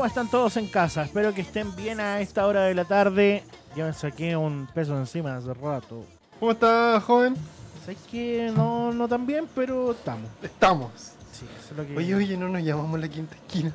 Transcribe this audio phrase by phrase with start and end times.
[0.00, 1.02] ¿Cómo están todos en casa?
[1.02, 3.44] Espero que estén bien a esta hora de la tarde.
[3.76, 6.06] Ya me saqué un peso encima hace rato.
[6.38, 7.36] ¿Cómo está, joven?
[7.84, 10.30] Sé que no, no tan bien, pero estamos.
[10.42, 10.90] Estamos.
[11.32, 11.98] Sí, eso es lo que...
[11.98, 13.72] Oye, oye, no nos llamamos la quinta esquina.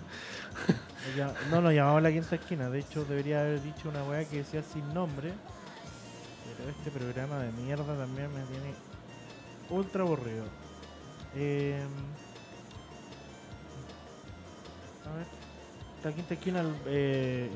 [1.51, 2.71] No nos llamamos la quinta esquina.
[2.71, 5.31] De hecho, debería haber dicho una weá que decía sin nombre.
[6.57, 8.73] Pero este programa de mierda también me tiene
[9.69, 10.45] ultra aburrido.
[11.35, 11.85] Eh,
[15.05, 15.44] a ver.
[16.03, 17.49] La quinta esquina eh,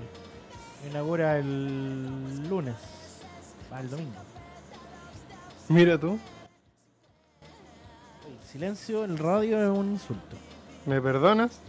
[0.90, 2.76] inaugura el lunes.
[3.72, 4.14] Va, el domingo.
[5.68, 6.18] Mira tú,
[8.26, 10.36] Oye, Silencio, el radio es un insulto.
[10.88, 11.60] ¿me perdonas?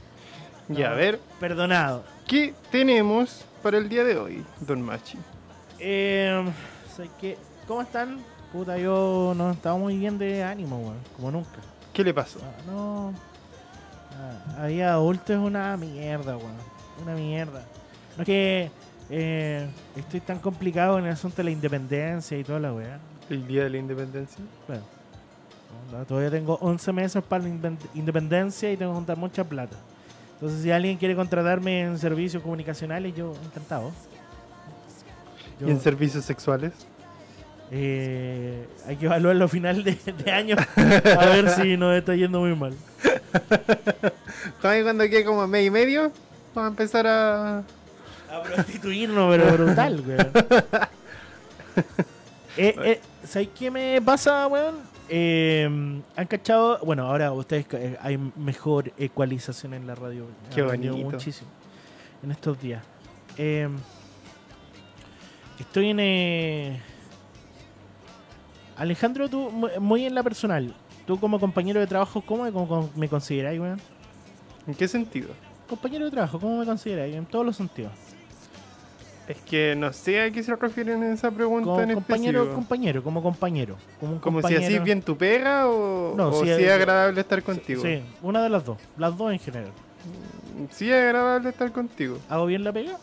[0.68, 0.86] No.
[0.86, 2.02] a ver, Perdonado.
[2.26, 5.18] ¿qué tenemos para el día de hoy, Don Machi?
[5.78, 6.44] Eh,
[6.96, 8.18] sé que, ¿Cómo están?
[8.52, 10.98] Puta, yo no estaba muy bien de ánimo, weón.
[11.16, 11.58] Como nunca.
[11.92, 12.40] ¿Qué le pasó?
[12.42, 13.12] Ah, no.
[14.58, 16.52] Ahí adulto es una mierda, weón.
[17.02, 17.62] Una mierda.
[18.16, 18.70] No es que
[19.08, 22.98] eh, estoy tan complicado en el asunto de la independencia y toda la weá.
[23.28, 24.44] ¿El día de la independencia?
[24.66, 24.82] Bueno,
[25.92, 27.48] no, todavía tengo 11 meses para la
[27.94, 29.76] independencia y tengo que juntar mucha plata.
[30.34, 33.90] Entonces, si alguien quiere contratarme en servicios comunicacionales, yo encantado.
[35.60, 36.72] Yo- ¿Y en servicios sexuales?
[37.72, 42.40] Eh, hay que evaluarlo a final de, de año a ver si nos está yendo
[42.40, 42.74] muy mal.
[44.60, 46.12] Cuando quede como mes y medio,
[46.54, 47.58] vamos a empezar a...
[47.58, 50.30] A prostituirnos, pero brutal, weón.
[52.56, 54.76] eh, eh, ¿Sabes qué me pasa, weón?
[55.08, 55.64] Eh,
[56.16, 60.26] Han cachado, bueno, ahora ustedes eh, hay mejor ecualización en la radio.
[60.54, 60.96] Qué bonito.
[60.96, 61.50] Muchísimo
[62.22, 62.84] en estos días.
[63.36, 63.68] Eh,
[65.58, 66.80] estoy en.
[68.80, 70.74] Alejandro, tú, mu- muy en la personal.
[71.06, 73.80] Tú, como compañero de trabajo, ¿cómo me, cómo me consideráis, weón?
[74.66, 75.28] ¿En qué sentido?
[75.68, 77.14] Compañero de trabajo, ¿cómo me consideráis?
[77.14, 77.92] En todos los sentidos.
[79.28, 82.54] Es que no sé a qué se refieren en esa pregunta Como en compañero, específico.
[82.54, 83.76] compañero, como compañero.
[84.00, 87.20] Como, un ¿Como si así bien tu pega o, No, o sí, si es agradable
[87.20, 87.82] estar contigo?
[87.82, 88.78] Sí, una de las dos.
[88.96, 89.70] Las dos en general.
[90.70, 92.18] Sí es agradable estar contigo.
[92.28, 92.96] ¿Hago bien la pega?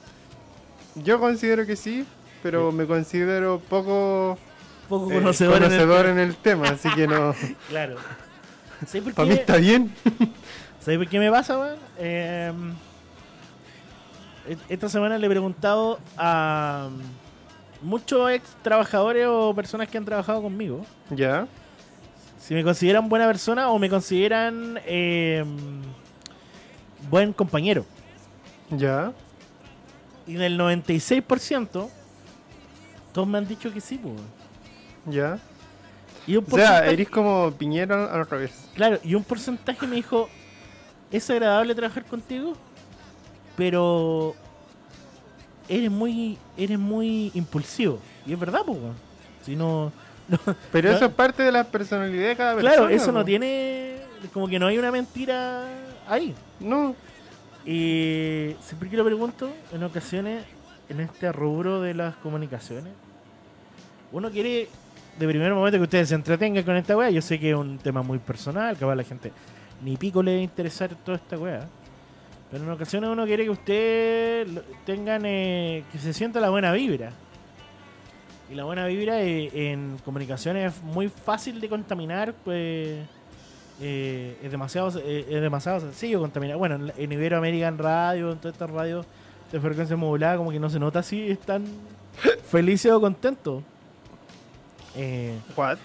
[0.95, 2.05] Yo considero que sí,
[2.43, 4.37] pero me considero poco
[4.89, 6.11] Poco eh, conocedor, en el conocedor tema.
[6.11, 7.33] en el tema, así que no.
[7.69, 7.95] Claro.
[8.85, 9.93] ¿Sabes por, Para mí está bien.
[10.79, 11.77] ¿Sabes por qué me pasa, weón?
[11.97, 12.53] Eh,
[14.69, 16.89] esta semana le he preguntado a
[17.81, 21.47] muchos ex trabajadores o personas que han trabajado conmigo Ya.
[22.39, 25.43] si me consideran buena persona o me consideran eh,
[27.09, 27.85] buen compañero.
[28.69, 29.11] Ya.
[30.25, 31.89] Y del 96%,
[33.13, 34.13] todos me han dicho que sí, pues.
[35.07, 35.39] Ya.
[36.25, 38.51] Y un O sea, eres como Piñera al revés.
[38.75, 40.27] Claro, y un porcentaje me dijo,
[41.09, 42.53] es agradable trabajar contigo,
[43.55, 44.35] pero
[45.69, 47.99] eres muy eres muy impulsivo.
[48.25, 48.77] Y es verdad, pues.
[49.43, 49.91] Si no,
[50.27, 52.73] no- Pero eso es parte de la personalidad de cada persona.
[52.75, 53.25] claro, eso no po.
[53.25, 53.97] tiene,
[54.33, 55.63] como que no hay una mentira
[56.09, 56.35] ahí.
[56.59, 56.93] No.
[57.65, 60.43] Y siempre que lo pregunto, en ocasiones,
[60.89, 62.93] en este rubro de las comunicaciones,
[64.11, 64.69] uno quiere,
[65.17, 67.09] de primer momento, que ustedes se entretengan con esta weá.
[67.09, 69.31] Yo sé que es un tema muy personal, que a la gente
[69.83, 71.67] ni pico le a interesar toda esta weá.
[72.51, 74.47] Pero en ocasiones uno quiere que ustedes
[74.85, 77.11] tengan, eh, que se sienta la buena vibra.
[78.49, 82.99] Y la buena vibra eh, en comunicaciones es muy fácil de contaminar, pues
[83.81, 86.57] eh, es, demasiado, eh, es demasiado sencillo contaminar.
[86.57, 89.05] Bueno, en, en Iberoamerican Radio, en todas estas radios
[89.51, 91.65] de frecuencia modulada, como que no se nota si están
[92.49, 93.63] felices o contentos.
[94.97, 95.77] Eh, What?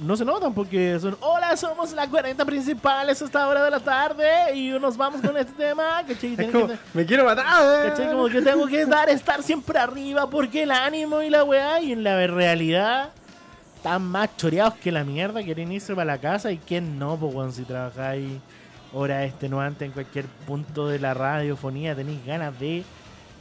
[0.00, 3.80] no se notan porque son, hola, somos la 40 principales a esta hora de la
[3.80, 5.98] tarde y nos vamos con este tema.
[6.06, 6.14] ¿cachai?
[6.14, 7.44] Es Tienen como, que- me quiero matar.
[7.90, 8.10] ¿Cachai?
[8.12, 11.92] Como que tengo que dar, estar siempre arriba porque el ánimo y la weá y
[11.92, 13.10] en la realidad
[13.76, 17.54] están más choreados que la mierda, quieren irse para la casa y quién no, pues
[17.56, 18.38] si trabajáis
[18.94, 22.84] horas extenuantes en cualquier punto de la radiofonía, tenéis ganas de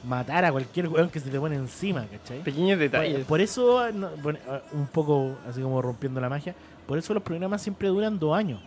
[0.04, 2.42] matar a cualquier weón que se te pone encima, ¿cachai?
[2.44, 3.18] Pequeños detalles.
[3.20, 4.40] Por, por eso, no, bueno,
[4.72, 6.56] un poco así como rompiendo la magia,
[6.88, 8.62] por eso los programas siempre duran dos años.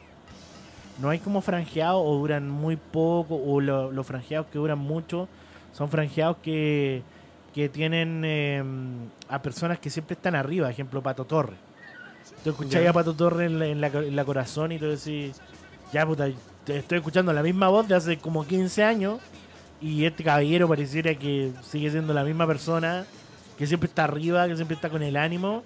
[1.00, 5.26] No hay como franjeados o duran muy poco, o lo- los franjeados que duran mucho
[5.73, 7.02] son franjeados que,
[7.55, 8.62] que tienen eh,
[9.28, 11.56] a personas que siempre están arriba, ejemplo Pato Torre.
[12.44, 12.90] Tú escuchás Ya.
[12.90, 15.40] a Pato Torre en la, en la, en la corazón y tú decís,
[15.93, 16.28] ya puta,
[16.64, 19.19] te estoy escuchando la misma voz de hace como 15 años
[19.82, 23.05] y este caballero pareciera que sigue siendo la misma persona,
[23.58, 25.62] que siempre está arriba, que siempre está con el ánimo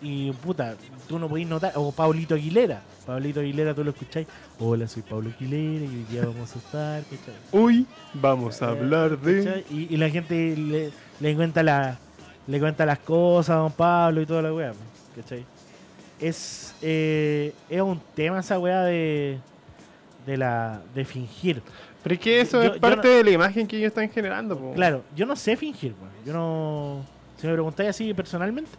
[0.00, 0.76] y puta,
[1.08, 4.26] tú no podís notar, o Paulito Aguilera, Paulito Aguilera tú lo escucháis,
[4.58, 7.34] hola soy Pablo Aguilera y hoy día vamos a estar, ¿cachai?
[7.52, 9.64] Uy, vamos a hablar de.
[9.70, 10.90] Y, y la gente le,
[11.20, 11.98] le cuenta la,
[12.46, 14.72] le cuenta las cosas a don Pablo y toda la weá,
[15.14, 15.44] ¿cachai?
[16.20, 19.38] Es, eh, es un tema esa weá de,
[20.26, 21.60] de la de fingir.
[22.02, 24.58] Pero es que eso Yo- es parte no- de la imagen que ellos están generando,
[24.58, 24.72] po.
[24.74, 25.94] Claro, yo no sé fingir.
[26.24, 27.02] Yo no.
[27.36, 28.70] Si me preguntáis así personalmente,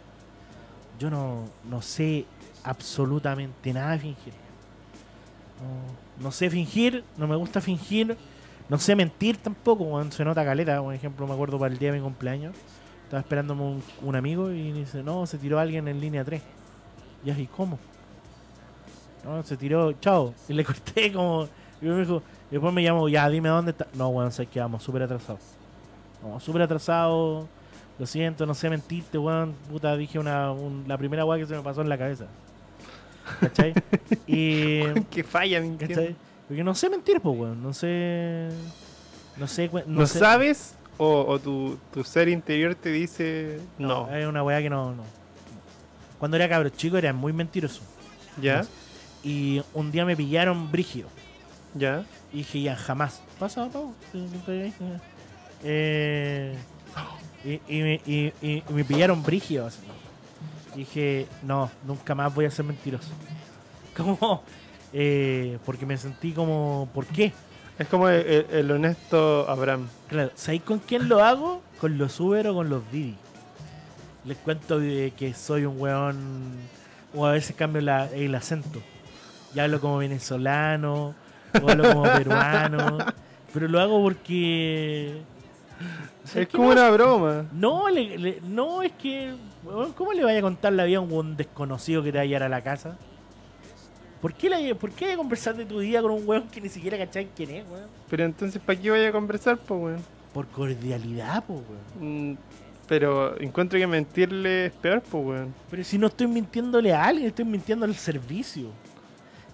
[0.98, 2.24] yo no, no sé
[2.64, 4.32] absolutamente nada de fingir.
[6.18, 8.16] No, no sé fingir, no me gusta fingir,
[8.68, 10.10] no sé mentir tampoco, weón.
[10.12, 12.54] Se nota caleta, por ejemplo, me acuerdo para el día de mi cumpleaños.
[13.04, 16.42] Estaba esperándome un, un amigo y dice, no, se tiró alguien en línea 3.
[17.24, 17.78] Y así, ¿cómo?
[19.24, 20.32] No, se tiró, chao.
[20.48, 21.48] Y le corté como.
[21.82, 23.86] Y me dijo, y después me llamó, ya, dime dónde está.
[23.94, 25.40] No, weón, sé que vamos súper atrasados.
[26.22, 27.46] Vamos súper atrasados.
[27.98, 29.54] Lo siento, no sé mentirte, weón.
[29.70, 32.26] Puta, dije una, un- la primera weá que se me pasó en la cabeza.
[33.40, 33.74] ¿Cachai?
[34.26, 34.80] y.
[35.10, 35.78] que ¿entiendes?
[35.78, 36.16] ¿Cachai?
[36.48, 37.62] Porque no sé mentir, pues, weón.
[37.62, 38.48] No sé.
[39.36, 39.70] No sé.
[39.86, 40.74] ¿No, sé- sabes?
[40.98, 44.10] O, o tu, tu ser interior te dice no.
[44.14, 45.02] Es una weá que no, no.
[46.18, 47.80] Cuando era cabro chico era muy mentiroso.
[48.40, 48.66] ¿Ya?
[49.22, 51.08] Y un día me pillaron brígido.
[51.74, 52.04] ¿Ya?
[52.32, 53.22] Y dije, ya, jamás.
[53.38, 53.94] Pasa, Pau.
[55.62, 56.54] Eh,
[57.44, 59.66] y, y me, y- y me pillaron brígido.
[59.66, 59.78] así.
[60.74, 63.10] Dije, no, nunca más voy a ser mentiroso.
[63.96, 64.42] Como,
[64.92, 67.32] eh, porque me sentí como, ¿por qué?
[67.78, 69.88] Es como el, el- el honesto Abraham.
[70.08, 71.60] Claro, ¿sabéis con quién lo hago?
[71.80, 73.16] Con los Uber o con los Didi.
[74.24, 76.16] Les cuento de que soy un weón,
[77.14, 78.80] o a veces cambio la- el acento.
[79.54, 81.14] Y hablo como venezolano,
[81.62, 82.98] o hablo como peruano.
[83.52, 85.22] Pero lo hago porque...
[86.24, 87.46] ¿sabes Es como una broma.
[87.52, 89.34] No, le- le- no, es que.
[89.96, 92.44] ¿Cómo le vaya a contar la vida a un desconocido que te va a llevar
[92.44, 92.96] a la casa?
[94.20, 96.98] ¿Por qué, la, ¿Por qué conversar de tu día con un weón que ni siquiera
[96.98, 97.86] cachai quién es, weón?
[98.08, 100.00] Pero entonces, ¿para qué vaya a conversar, pues, weón?
[100.34, 101.62] Por cordialidad, po,
[101.98, 102.32] weón.
[102.32, 102.36] Mm,
[102.86, 105.54] Pero encuentro que mentirle es peor, pues, weón.
[105.70, 108.68] Pero si no estoy mintiéndole a alguien, estoy mintiendo al servicio.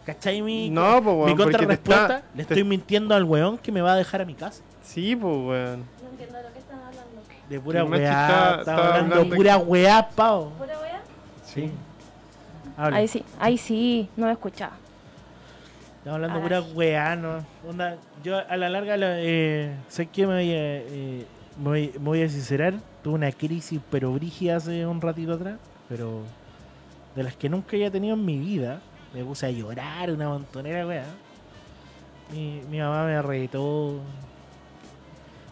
[0.06, 2.04] ¿Cachai mi, No, po, weón, contrarrespuesta?
[2.18, 4.62] está- Le te- estoy mintiendo al weón que me va a dejar a mi casa.
[4.82, 5.80] Sí, pues, weón.
[6.02, 7.22] No entiendo de lo que están hablando.
[7.50, 8.56] De pura weá.
[8.60, 10.50] está- hablando hablando pura weá, pavo.
[10.58, 11.02] ¿Pura wea?
[11.44, 11.70] Sí.
[12.76, 12.98] Habla.
[12.98, 14.74] Ahí sí, ahí sí, no me escuchaba.
[15.98, 16.42] Estamos hablando Ay.
[16.42, 17.44] pura weá, ¿no?
[17.68, 21.26] Onda, yo a la larga la- eh, sé que me voy, a, eh,
[21.58, 22.74] me, voy, me voy a sincerar.
[23.02, 25.58] Tuve una crisis pero brígida hace un ratito atrás,
[25.88, 26.22] pero
[27.16, 28.80] de las que nunca había tenido en mi vida.
[29.14, 31.04] Me puse a llorar una montonera, weá.
[32.32, 34.00] Mi, mi mamá me retó.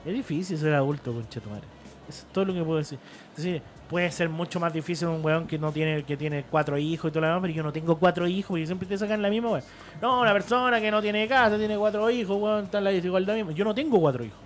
[0.05, 1.65] Es difícil ser adulto, concha tu madre.
[2.09, 2.99] Eso es todo lo que puedo decir.
[3.31, 6.77] Es decir, puede ser mucho más difícil un weón que no tiene, que tiene cuatro
[6.77, 9.23] hijos y todo lo demás, pero yo no tengo cuatro hijos y siempre te sacan
[9.23, 9.65] la misma weón.
[10.03, 13.35] No, una persona que no tiene casa, tiene cuatro hijos, weón, está en la desigualdad
[13.35, 13.53] misma.
[13.53, 14.39] Yo no tengo cuatro hijos.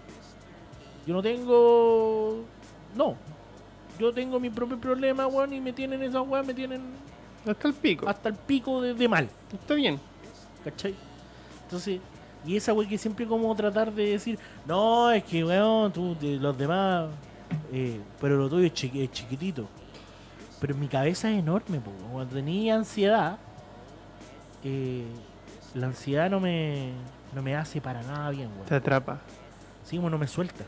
[1.06, 2.44] Yo no tengo.
[2.94, 3.16] No.
[3.98, 6.82] Yo tengo mi propio problema, weón, y me tienen esas weón, me tienen
[7.50, 8.08] Hasta el pico.
[8.08, 9.28] hasta el pico de, de mal.
[9.52, 9.98] Está bien.
[10.64, 10.94] ¿Cachai?
[11.64, 12.00] Entonces,
[12.46, 16.36] y esa wey que siempre como tratar de decir, no, es que weón, tú, de-
[16.36, 17.08] los demás,
[17.72, 19.66] eh, pero lo tuyo es, chiqui- es chiquitito.
[20.60, 21.90] Pero mi cabeza es enorme, po.
[22.12, 23.38] cuando tenía ansiedad,
[24.64, 25.04] eh,
[25.74, 26.90] la ansiedad no me,
[27.34, 28.74] no me hace para nada bien, Te weón.
[28.82, 29.18] atrapa.
[29.84, 30.64] Sí, como no me suelta.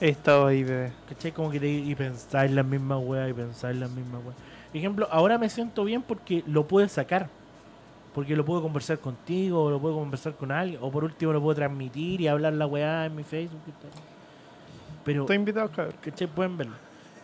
[0.00, 0.92] He estado ahí, bebé.
[1.08, 1.32] ¿Cachai?
[1.32, 4.36] Como que te, y pensar en las mismas weas y pensar en las mismas weas.
[4.68, 7.28] Por ejemplo, ahora me siento bien porque lo puedo sacar.
[8.14, 11.40] Porque lo puedo conversar contigo, o lo puedo conversar con alguien, o por último lo
[11.40, 13.60] puedo transmitir y hablar la weá en mi Facebook.
[15.04, 15.94] Pero, Estoy invitado, cabrón.
[16.00, 16.26] ¿cachai?
[16.26, 16.74] Pueden verlo.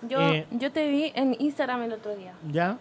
[0.09, 0.47] Yo, Eh.
[0.53, 2.33] yo te vi en Instagram el otro día.
[2.51, 2.79] ¿Ya?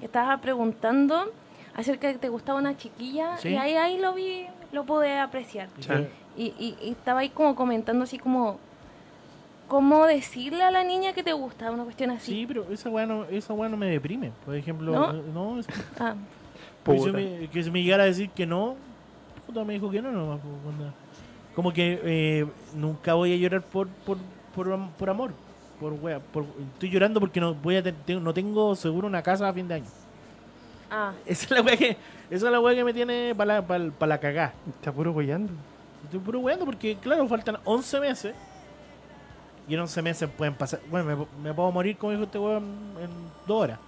[0.00, 1.30] Estabas preguntando
[1.74, 3.50] acerca de que te gustaba una chiquilla Sí.
[3.50, 5.68] y ahí, ahí lo vi, lo pude apreciar.
[6.36, 8.58] Y, y, y estaba ahí como comentando así como
[9.72, 12.46] cómo decirle a la niña que te gusta, una cuestión Sí, así.
[12.46, 14.30] pero esa weá no, esa weá no me deprime.
[14.44, 15.14] Por ejemplo, ¿No?
[15.14, 15.66] eh, no, es-
[15.98, 16.14] Ah,
[16.84, 17.10] que, Puta.
[17.12, 18.76] me, que se me llegara a decir que no,
[19.46, 20.90] puta, me dijo que no, nomás, pues.
[21.54, 24.18] Como que eh, nunca voy a llorar por, por,
[24.54, 25.30] por, am- por amor.
[25.80, 29.48] Por wea, por, estoy llorando porque no voy a te- no tengo seguro una casa
[29.48, 29.86] a fin de año.
[30.90, 31.96] ah, Esa es la wea que,
[32.30, 34.52] esa es la wea que me tiene para la, pa- pa la cagá.
[34.68, 35.50] Está puro gollando.
[36.04, 38.34] Estoy puro weando porque, claro, faltan 11 meses.
[39.68, 40.80] Y en 11 meses pueden pasar.
[40.90, 42.64] Bueno, me, me puedo morir, como dijo este weón,
[43.00, 43.08] en
[43.46, 43.78] dos horas.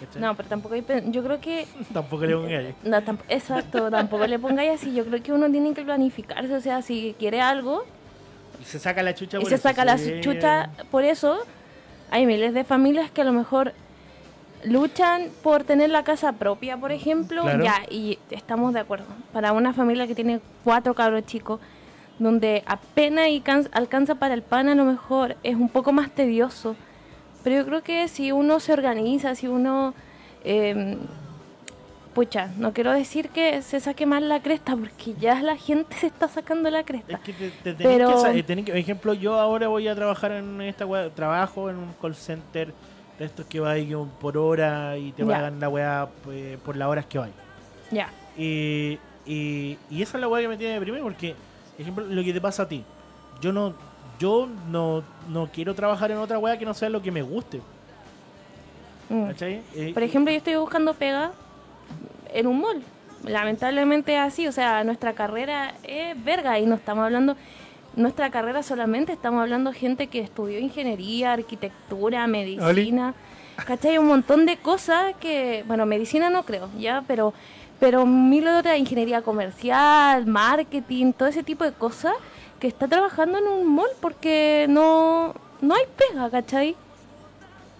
[0.00, 0.22] ¿Cachai?
[0.22, 2.74] no, pero tampoco hay, yo creo que Tampoco le pongáis.
[2.84, 4.94] no, tamp- exacto, tampoco le pongáis así.
[4.94, 7.84] Yo creo que uno tiene que planificarse, o sea, si quiere algo
[8.60, 10.20] Y se saca la chucha y por se eso, saca la sí.
[10.22, 11.38] chucha por eso,
[12.10, 13.74] hay miles de familias que a lo mejor
[14.64, 17.62] luchan por tener la casa propia, por ejemplo, Claro.
[17.64, 19.04] ya, y estamos de acuerdo.
[19.34, 21.60] Para una familia que tiene cuatro cabros chicos,
[22.20, 23.26] donde apenas
[23.72, 26.76] alcanza para el pan, a lo mejor es un poco más tedioso.
[27.42, 29.94] Pero yo creo que si uno se organiza, si uno...
[30.44, 30.96] eh,
[32.14, 36.08] pucha, no quiero decir que se saque mal la cresta, porque ya la gente se
[36.08, 37.14] está sacando la cresta.
[37.14, 39.88] Es que te, te tenés Pero- que eh, tenés que- por ejemplo, yo ahora voy
[39.88, 42.72] a trabajar en esta trabajo en un call center
[43.18, 46.88] de estos que va ahí por hora y te pagan la weá eh, por las
[46.88, 47.32] horas que vais.
[47.90, 51.38] Ya, Y, y, y esa es la weá que me tiene deprimido porque, por
[51.80, 52.84] ejemplo, lo que te pasa a ti.
[53.40, 53.74] Yo no
[54.20, 57.60] yo no, no quiero trabajar en otra weá que no sea lo que me guste.
[59.08, 59.26] mm.
[59.28, 59.62] ¿Cachai?
[59.74, 61.32] Eh, Por ejemplo, yo estoy buscando pega
[62.32, 62.82] en un mall.
[63.24, 67.36] Lamentablemente es así, o sea, nuestra carrera es verga y no estamos hablando,
[67.96, 73.14] nuestra carrera solamente, estamos hablando de gente que estudió ingeniería, arquitectura, medicina,
[73.66, 73.98] ¿cachai?
[73.98, 77.34] Un montón de cosas que, bueno, medicina no creo, ya, pero,
[77.80, 82.12] pero mil de otras, ingeniería comercial, marketing, todo ese tipo de cosas
[82.60, 86.76] que está trabajando en un mall porque no, no hay pega, ¿cachai?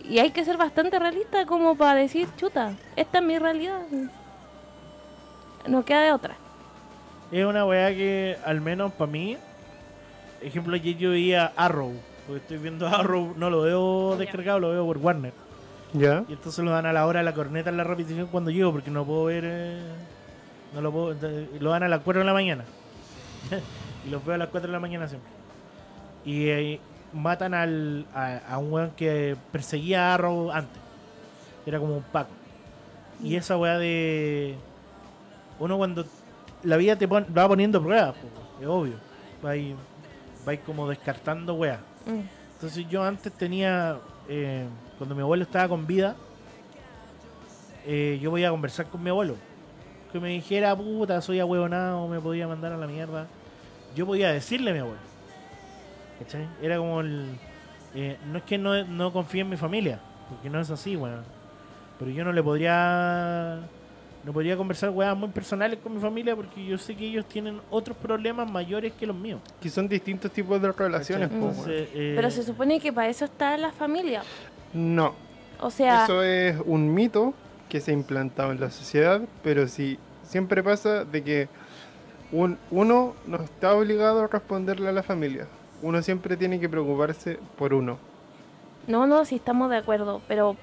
[0.03, 3.83] Y hay que ser bastante realista como para decir, chuta, esta es mi realidad.
[5.69, 6.37] No queda de otra.
[7.31, 9.37] Es una weá que, al menos para mí,
[10.41, 11.93] ejemplo, ayer yo veía Arrow,
[12.27, 15.35] porque estoy viendo Arrow, no lo veo descargado, lo veo por Warner.
[15.93, 16.25] ¿Ya?
[16.29, 18.73] Y entonces lo dan a la hora de la corneta en la repetición cuando llego,
[18.73, 19.45] porque no puedo ver.
[19.47, 19.79] eh,
[20.75, 21.13] no lo puedo.
[21.13, 22.65] entonces, Lo dan a las 4 de la mañana.
[24.07, 25.31] y los veo a las 4 de la mañana siempre.
[26.25, 26.81] Y eh,
[27.13, 30.79] matan al, a, a un weón que perseguía a Arrow antes.
[31.67, 32.31] Era como un Paco.
[33.23, 34.55] Y esa weá de.
[35.59, 36.05] Uno cuando.
[36.63, 38.29] La vida te pon- va poniendo pruebas, po,
[38.63, 38.95] es obvio.
[39.45, 39.75] Va ahí,
[40.47, 41.81] va ahí como descartando weá.
[42.07, 42.21] Mm.
[42.55, 43.97] Entonces yo antes tenía,
[44.31, 44.65] eh,
[44.97, 46.15] cuando mi abuelo estaba con vida,
[47.85, 49.35] eh, yo voy a conversar con mi abuelo.
[50.13, 53.27] Que me dijera, puta, soy ahueonado, me podía mandar a la mierda.
[53.97, 55.01] Yo podía decirle a mi abuelo.
[56.21, 56.47] ¿Cachai?
[56.63, 57.27] Era como el...
[57.95, 61.25] eh, no es que no, no confíe en mi familia, porque no es así, weón.
[61.99, 63.59] Pero yo no le podría...
[64.25, 67.59] No podría conversar weas muy personales con mi familia porque yo sé que ellos tienen
[67.71, 69.41] otros problemas mayores que los míos.
[69.63, 71.31] Que son distintos tipos de relaciones,
[71.67, 74.23] eh, Pero se supone que para eso está la familia.
[74.75, 75.15] No,
[75.59, 77.33] O sea, eso es un mito
[77.71, 81.49] que se ha implantado en la sociedad, pero sí, siempre pasa de que
[82.31, 85.47] un- uno no está obligado a responderle a la familia.
[85.83, 87.97] Uno siempre tiene que preocuparse por uno.
[88.87, 90.57] no, no, sí estamos de acuerdo, pero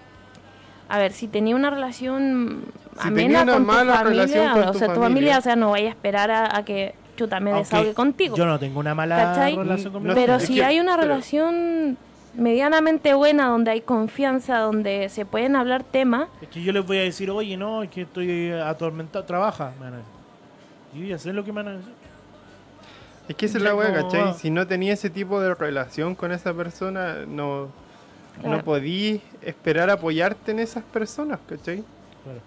[0.89, 2.61] a ver, si tenía una relación
[3.01, 5.37] Si amena una con tu familia, con o tu sea, tu familia.
[5.37, 8.35] o sea, no vaya a esperar a, a que chuta me desahogue contigo.
[8.37, 9.55] Yo no tengo una mala ¿Cachai?
[9.55, 11.97] relación con mi No, Pero si que- hay una pero- relación
[12.35, 16.97] medianamente buena, donde hay confianza, donde se pueden hablar temas, Es que yo les voy
[16.97, 19.71] a decir, oye, no, es que estoy atormentado, trabaja.
[19.79, 20.11] me van a decir.
[20.93, 21.93] Yo ya sé lo que me van a decir.
[23.27, 24.33] Es que esa es la wea, ¿cachai?
[24.35, 27.67] Si no tenía ese tipo de relación con esa persona, no,
[28.39, 28.57] Claro.
[28.57, 31.83] no podí esperar apoyarte en esas personas, ¿cachai?
[32.23, 32.39] Claro.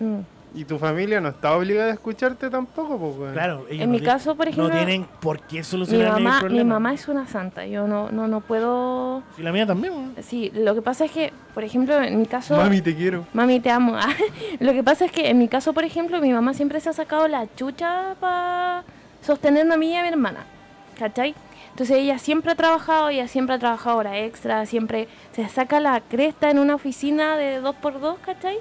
[0.00, 0.20] mm,
[0.54, 3.32] Y tu familia no está obligada a escucharte tampoco, pues, weón.
[3.34, 6.22] Claro, ellos En no mi caso, por ejemplo, no tienen por qué mi solucionar mi
[6.24, 6.74] mamá, mi problema.
[6.74, 7.66] mamá es una santa.
[7.66, 9.22] Yo no, no, no puedo.
[9.36, 9.92] Y la mía también.
[9.92, 10.14] weón.
[10.22, 12.56] Sí, lo que pasa es que, por ejemplo, en mi caso.
[12.56, 13.26] Mami, te quiero.
[13.34, 13.96] Mami, te amo.
[14.60, 16.92] Lo que pasa es que en mi caso, por ejemplo, mi mamá siempre se ha
[16.94, 18.84] sacado la chucha para
[19.22, 20.46] sostenerme a mí y a mi hermana.
[20.98, 21.34] ¿Cachai?
[21.78, 26.00] Entonces ella siempre ha trabajado, ella siempre ha trabajado hora extra, siempre se saca la
[26.00, 28.58] cresta en una oficina de dos por dos, ¿cachai?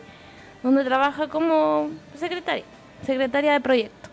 [0.61, 2.63] Donde trabaja como secretaria,
[3.03, 4.09] secretaria de proyecto.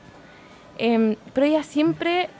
[0.78, 2.30] Em, pero ella siempre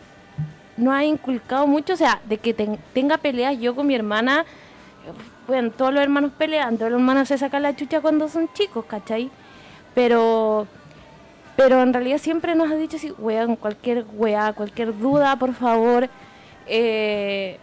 [0.79, 4.47] no ha inculcado mucho, o sea, de que ten- tenga peleas yo con mi hermana,
[5.47, 8.87] bueno, todos los hermanos pelean, todos los hermanos se sacan la chucha cuando son chicos,
[8.87, 9.31] ¿cachai?
[9.95, 10.67] Pero,
[11.57, 16.09] pero en realidad siempre nos ha dicho así, weón, cualquier weá, cualquier duda, por favor,
[16.67, 17.59] eh,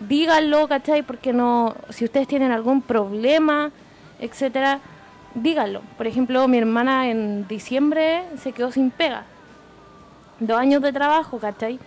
[0.00, 1.02] díganlo, ¿cachai?
[1.02, 3.70] Porque no, si ustedes tienen algún problema,
[4.20, 4.80] etcétera,
[5.34, 5.82] díganlo.
[5.96, 9.24] Por ejemplo, mi hermana en diciembre se quedó sin pega.
[10.40, 11.78] Dos años de trabajo, ¿cachai?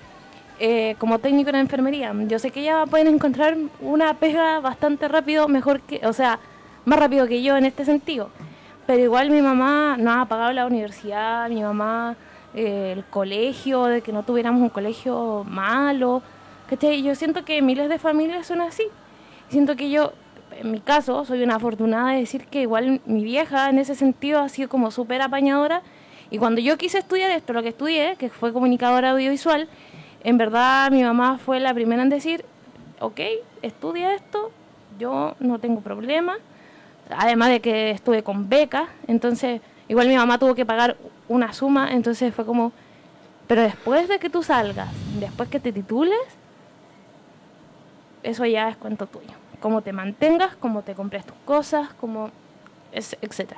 [0.59, 2.13] Eh, como técnico en enfermería.
[2.27, 6.39] Yo sé que ella pueden encontrar una pega bastante rápido, mejor que, o sea,
[6.85, 8.29] más rápido que yo en este sentido.
[8.87, 12.15] Pero igual mi mamá no ha pagado la universidad, mi mamá
[12.53, 16.21] eh, el colegio, de que no tuviéramos un colegio malo.
[16.67, 17.01] ¿Cachai?
[17.03, 18.83] Yo siento que miles de familias son así.
[19.49, 20.13] Siento que yo,
[20.51, 24.39] en mi caso, soy una afortunada de decir que igual mi vieja en ese sentido
[24.39, 25.81] ha sido como súper apañadora.
[26.31, 29.67] Y cuando yo quise estudiar esto, lo que estudié, que fue comunicadora audiovisual,
[30.23, 32.43] en verdad mi mamá fue la primera en decir,
[32.99, 33.19] ok,
[33.61, 34.51] estudia esto,
[34.97, 36.37] yo no tengo problema.
[37.15, 41.91] Además de que estuve con beca, entonces igual mi mamá tuvo que pagar una suma,
[41.91, 42.71] entonces fue como,
[43.47, 46.17] pero después de que tú salgas, después que te titules,
[48.25, 49.31] eso ya es cuento tuyo.
[49.61, 52.29] Cómo te mantengas, cómo te compres tus cosas, cómo,
[52.91, 53.53] es, etc.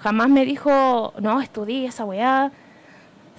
[0.00, 2.50] Jamás me dijo, no, estudié esa weá,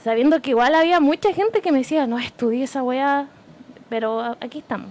[0.04, 3.28] sabiendo que igual había mucha gente que me decía, no, estudié esa weá,
[3.90, 4.90] pero aquí estamos.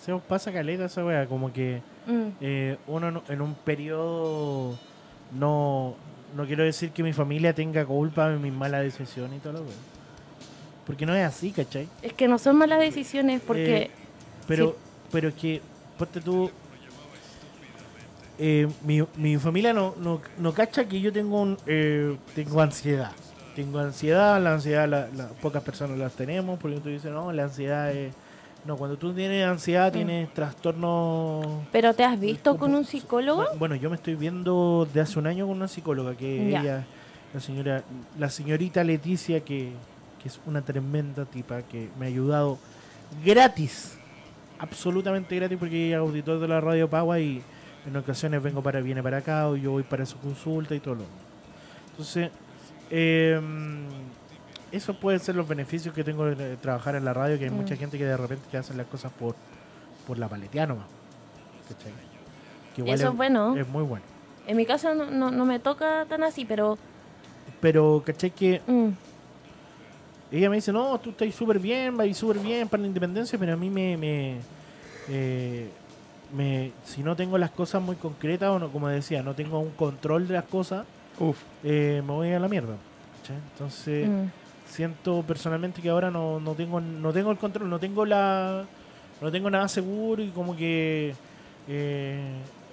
[0.00, 2.28] Se os pasa caleta esa wea, como que Mm.
[2.40, 4.76] eh, uno en- un periodo
[5.32, 5.94] no
[6.34, 9.60] no quiero decir que mi familia tenga culpa de mis malas decisiones y todo lo
[9.60, 9.68] wea.
[10.86, 11.88] Porque no es así, ¿cachai?
[12.02, 13.76] Es que no son malas decisiones porque...
[13.76, 13.90] Eh,
[14.48, 14.74] pero, Sí.
[15.12, 15.60] pero es que,
[15.98, 16.50] ponte tú.
[18.38, 23.12] eh, mi, mi familia no, no, no cacha que yo tengo un, eh, tengo ansiedad.
[23.54, 27.44] Tengo ansiedad, la ansiedad la, la- pocas personas las tenemos, porque tú dices, no, la
[27.44, 28.12] ansiedad es...
[28.64, 29.92] No, cuando tú tienes ansiedad Mm.
[29.94, 31.64] tienes trastorno...
[31.72, 33.44] ¿Pero te has visto con un psicólogo?
[33.44, 36.60] Bu- Bueno, yo me estoy viendo de hace un año con una psicóloga, que Ya.
[36.60, 36.84] ella,
[37.34, 37.82] la señora,
[38.18, 39.72] la señorita Leticia, que,
[40.22, 42.58] que es una tremenda tipa, que me ha ayudado
[43.24, 43.98] gratis,
[44.58, 47.42] absolutamente gratis, porque ella es auditor de la radio Pagua y
[47.86, 50.94] en ocasiones vengo para, viene para acá o yo voy para su consulta y todo
[50.96, 51.04] lo
[51.90, 52.30] Entonces,
[52.90, 53.86] em,
[54.70, 57.54] eso pueden ser los beneficios que tengo de trabajar en la radio, que hay Mm.
[57.56, 59.34] mucha gente que de repente te hacen las cosas por,
[60.06, 60.86] por la paleteada nomás.
[61.68, 61.92] ¿cachai?
[62.74, 63.56] Que igual Eso es bueno.
[63.56, 64.04] Es muy bueno.
[64.46, 66.78] En mi caso no, no, no me toca tan así, pero...
[67.60, 68.30] Pero, ¿cachai?
[68.30, 68.88] Que mm,
[70.32, 73.52] ella me dice, no, tú estás súper bien, vas súper bien para la independencia, pero
[73.52, 73.96] a mí me...
[73.96, 74.36] me,
[75.08, 75.68] eh,
[76.32, 79.70] me- si no tengo las cosas muy concretas, o no, como decía, no tengo un
[79.70, 80.86] control de las cosas,
[81.18, 82.74] Uf, eh, me voy a la mierda.
[83.20, 83.36] ¿cachai?
[83.52, 84.24] Entonces, mm.
[84.66, 88.64] siento personalmente que ahora no, no tengo no tengo el control, no tengo la
[89.20, 91.14] no tengo nada seguro y como que
[91.68, 92.24] eh,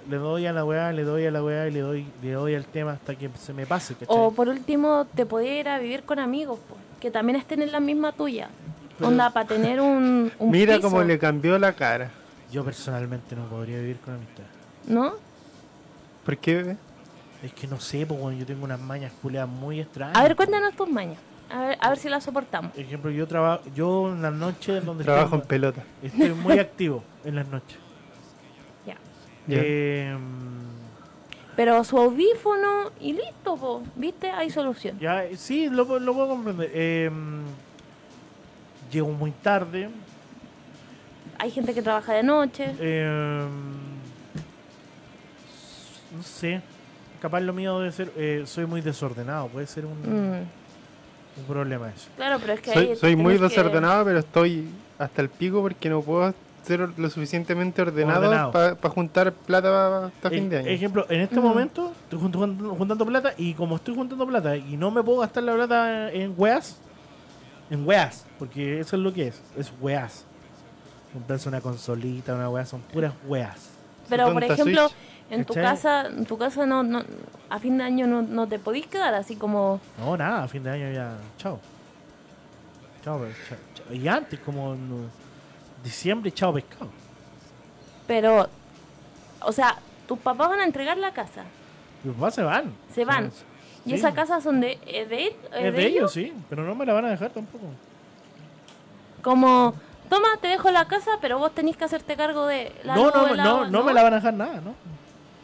[0.08, 2.54] le doy a la weá, le doy a la weá y le doy le doy
[2.54, 4.16] al tema hasta que se me pase, ¿cachai?
[4.18, 7.72] O por último, te podía ir a vivir con amigos, po, que también estén en
[7.72, 8.48] la misma tuya.
[8.98, 12.10] Pero- Onda, para tener un, un mira piso, cómo le cambió la cara.
[12.52, 14.44] Yo personalmente no podría vivir con amistad.
[14.86, 15.14] ¿No?
[16.24, 16.76] ¿Por qué, bebé?
[17.42, 20.16] Es que no sé, bueno, yo tengo unas mañas culeadas muy extrañas.
[20.16, 21.16] A ver, cuéntanos tus mañas.
[21.48, 22.72] A ver, a ver si las soportamos.
[22.72, 25.82] Por ejemplo, yo trabajo, yo en las noches donde Trabajo en pelota.
[26.02, 27.78] estoy muy activo en las noches.
[28.86, 28.94] Ya.
[29.46, 29.56] Ya.
[29.60, 30.16] Eh,
[31.56, 33.82] Pero su audífono y listo, po.
[33.96, 34.30] ¿viste?
[34.30, 34.98] Hay solución.
[34.98, 36.70] Ya, sí, lo, lo puedo comprender.
[36.72, 37.10] Eh,
[38.90, 39.90] llego muy tarde.
[41.38, 42.74] Hay gente que trabaja de noche.
[42.78, 43.46] eh,
[46.16, 46.60] no sé.
[47.20, 48.10] Capaz lo mío debe ser.
[48.16, 49.48] eh, soy muy desordenado.
[49.48, 50.42] Puede ser un, Mm,
[51.40, 52.08] un problema eso.
[52.16, 55.60] Claro, pero es que Soy, ahí soy muy que- desordenado, pero estoy hasta el pico
[55.62, 58.52] porque no puedo ser lo suficientemente ordenado Ordenado.
[58.52, 60.68] para juntar plata hasta fin de E- año.
[60.68, 61.42] Ejemplo, en este Mm.
[61.42, 65.20] momento estoy jun- jun- juntando plata y como estoy juntando plata y no me puedo
[65.20, 66.76] gastar la plata en weas,
[67.70, 70.24] en weas, porque eso es lo que es, es weas.
[71.12, 73.70] Comprarse una consolita, una wea, son puras weas.
[74.08, 74.98] Pero, por ejemplo, Switch.
[75.30, 75.70] en tu ¿Cachai?
[75.74, 77.02] casa, en tu casa no, no,
[77.48, 79.80] a fin de año no, no te podís quedar así como...
[79.98, 81.58] No, nada, a fin de año ya, chao.
[83.04, 83.18] Chao,
[83.48, 83.94] chao, chao.
[83.94, 85.10] Y antes, como en
[85.82, 86.88] diciembre, chao pescado.
[88.06, 88.48] Pero,
[89.42, 91.44] o sea, tus papás van a entregar la casa.
[92.02, 92.72] Mis papás se van.
[92.92, 93.30] Se van.
[93.86, 96.84] ¿Y esa casa son de, es de, es Es de ellos, sí, pero no me
[96.84, 97.66] la van a dejar tampoco.
[99.22, 99.74] Como,
[100.08, 103.28] toma, te dejo la casa, pero vos tenés que hacerte cargo de la no, no,
[103.28, 104.74] el no, agua, no me la van a dejar nada, ¿no?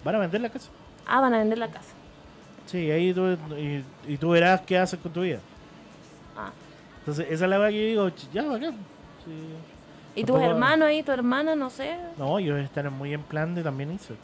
[0.04, 0.68] Van a vender la casa.
[1.06, 1.92] Ah, van a vender la casa.
[2.66, 5.38] Sí, ahí tú, y, y tú verás qué haces con tu vida.
[6.36, 6.50] Ah.
[7.00, 8.74] Entonces, esa es la verdad que yo digo, ya, bacán.
[9.24, 9.32] Sí.
[10.16, 11.96] ¿Y tus hermanos ahí, tu hermana, no sé?
[12.16, 14.14] No, ellos están muy en plan de también irse.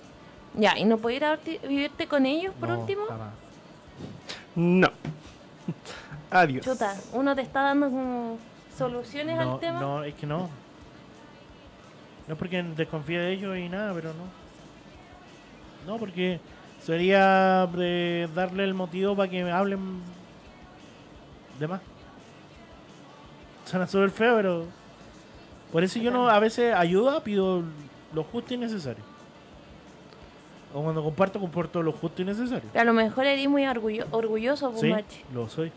[0.54, 3.04] Ya, ¿y no puedes ir a vivirte con ellos por No, último?
[3.06, 3.32] jamás.
[4.56, 4.88] No.
[6.30, 6.64] Adiós.
[6.64, 8.38] Chuta, uno te está dando como
[8.76, 9.80] soluciones No, al tema.
[9.80, 10.48] no, es que no.
[12.26, 15.92] No es porque desconfíe de ellos y nada, pero no.
[15.92, 16.40] No, porque
[16.82, 20.00] sería eh, darle el motivo para que me hablen
[21.58, 21.80] de más.
[23.66, 24.81] Suena súper feo, pero...
[25.72, 27.62] Por eso yo no a veces ayuda, pido
[28.12, 29.02] lo justo y necesario.
[30.74, 32.68] O cuando comparto, comparto lo justo y necesario.
[32.72, 35.22] Pero a lo mejor eres muy orgullo- orgulloso, pues, Sí, machi.
[35.34, 35.72] lo soy.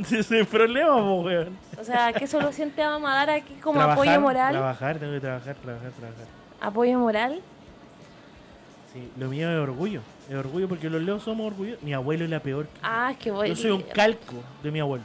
[0.00, 1.56] Ese es el problema, weón.
[1.80, 4.52] O sea, ¿qué solución te vamos a dar aquí como Trabajar, apoyo moral?
[4.52, 6.24] Trabajar, tengo que trabajar, trabajar, trabajar.
[6.60, 7.40] Apoyo moral.
[8.92, 10.00] Sí, lo mío es orgullo.
[10.28, 11.82] Es orgullo porque los leos somos orgullosos.
[11.82, 12.66] Mi abuelo es la peor.
[12.82, 13.48] Ah, es que voy.
[13.50, 15.04] Yo soy un calco de mi abuelo.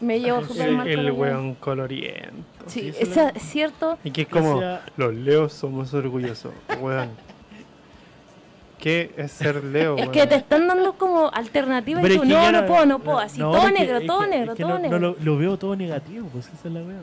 [0.00, 2.30] Me llevo El- súper El, mal el weón coloriento.
[2.66, 3.98] Sí, es cierto.
[4.04, 7.08] Y que es como, sea- los leos somos orgullosos, weón.
[8.78, 10.12] ¿Qué es ser leo, Es weón?
[10.12, 13.40] que te están dando como alternativas y tú, no, ya no puedo, no puedo, así,
[13.40, 14.98] no, todo es que- negro, es todo que- negro, es que todo no, negro.
[15.00, 16.96] no lo, lo veo todo negativo, pues esa es la wea.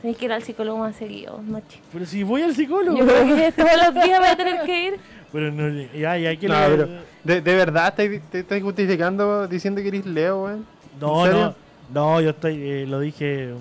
[0.00, 1.78] Tienes que ir al psicólogo más seguido, machi.
[1.92, 2.96] Pero si voy al psicólogo.
[2.96, 5.00] Yo creo que todos los días voy a tener que ir.
[5.32, 6.88] Pero no, ya, ya, que No, le- pero,
[7.22, 10.66] ¿de, de verdad te estás justificando diciendo que eres leo, weón?
[11.00, 11.54] No, ¿En no, serio?
[11.94, 13.54] no, yo estoy, eh, lo dije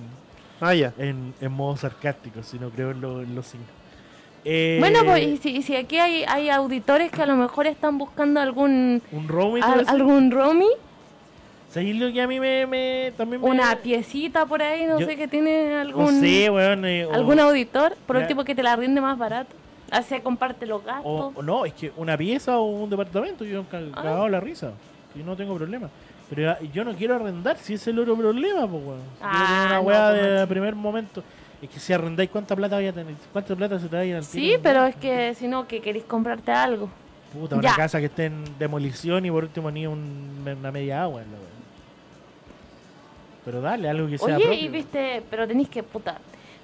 [0.62, 0.94] Ah, ya.
[0.98, 3.70] en, en modo sarcástico, si no creo en, lo- en los signos.
[4.46, 7.68] Eh, Bueno, pues y si, y si aquí hay, hay auditores que a lo mejor
[7.68, 9.64] están buscando algún Un roaming.
[9.64, 10.70] al- algún roaming,
[11.72, 13.48] ¿Sabéis lo que a mí me, me- también me...
[13.48, 16.84] una piecita por ahí, no Yo- sé, que tiene No algún sé, weón.
[16.86, 18.24] eh, o- algún auditor, por Ya.
[18.24, 19.56] último que te la rinde más barato.
[19.92, 21.04] Así comparte los gastos.
[21.06, 24.02] O, o no, es que una pieza o un departamento, yo ca- Ah.
[24.02, 24.72] cagado la risa.
[25.16, 25.90] Yo no tengo problema.
[26.30, 29.00] Pero ya- yo no quiero arrendar, si ese es el otro problema, pues, weón.
[29.22, 31.24] Ah, una weá de primer momento.
[31.62, 33.16] Es que si arrendáis, ¿cuánta plata vaya a tener?
[33.34, 34.60] ¿Cuánta plata se te va a ir al Sí, tiro?
[34.64, 36.90] pero es que si no, que queréis comprarte algo.
[37.34, 37.76] Puta, una Ya.
[37.76, 41.22] casa que esté en demolición y por último ni un, una media agua.
[41.22, 41.48] en la weá.
[43.46, 44.66] Pero dale, algo que sea Oye, propio.
[44.66, 46.18] y viste, pero tenéis que, puta,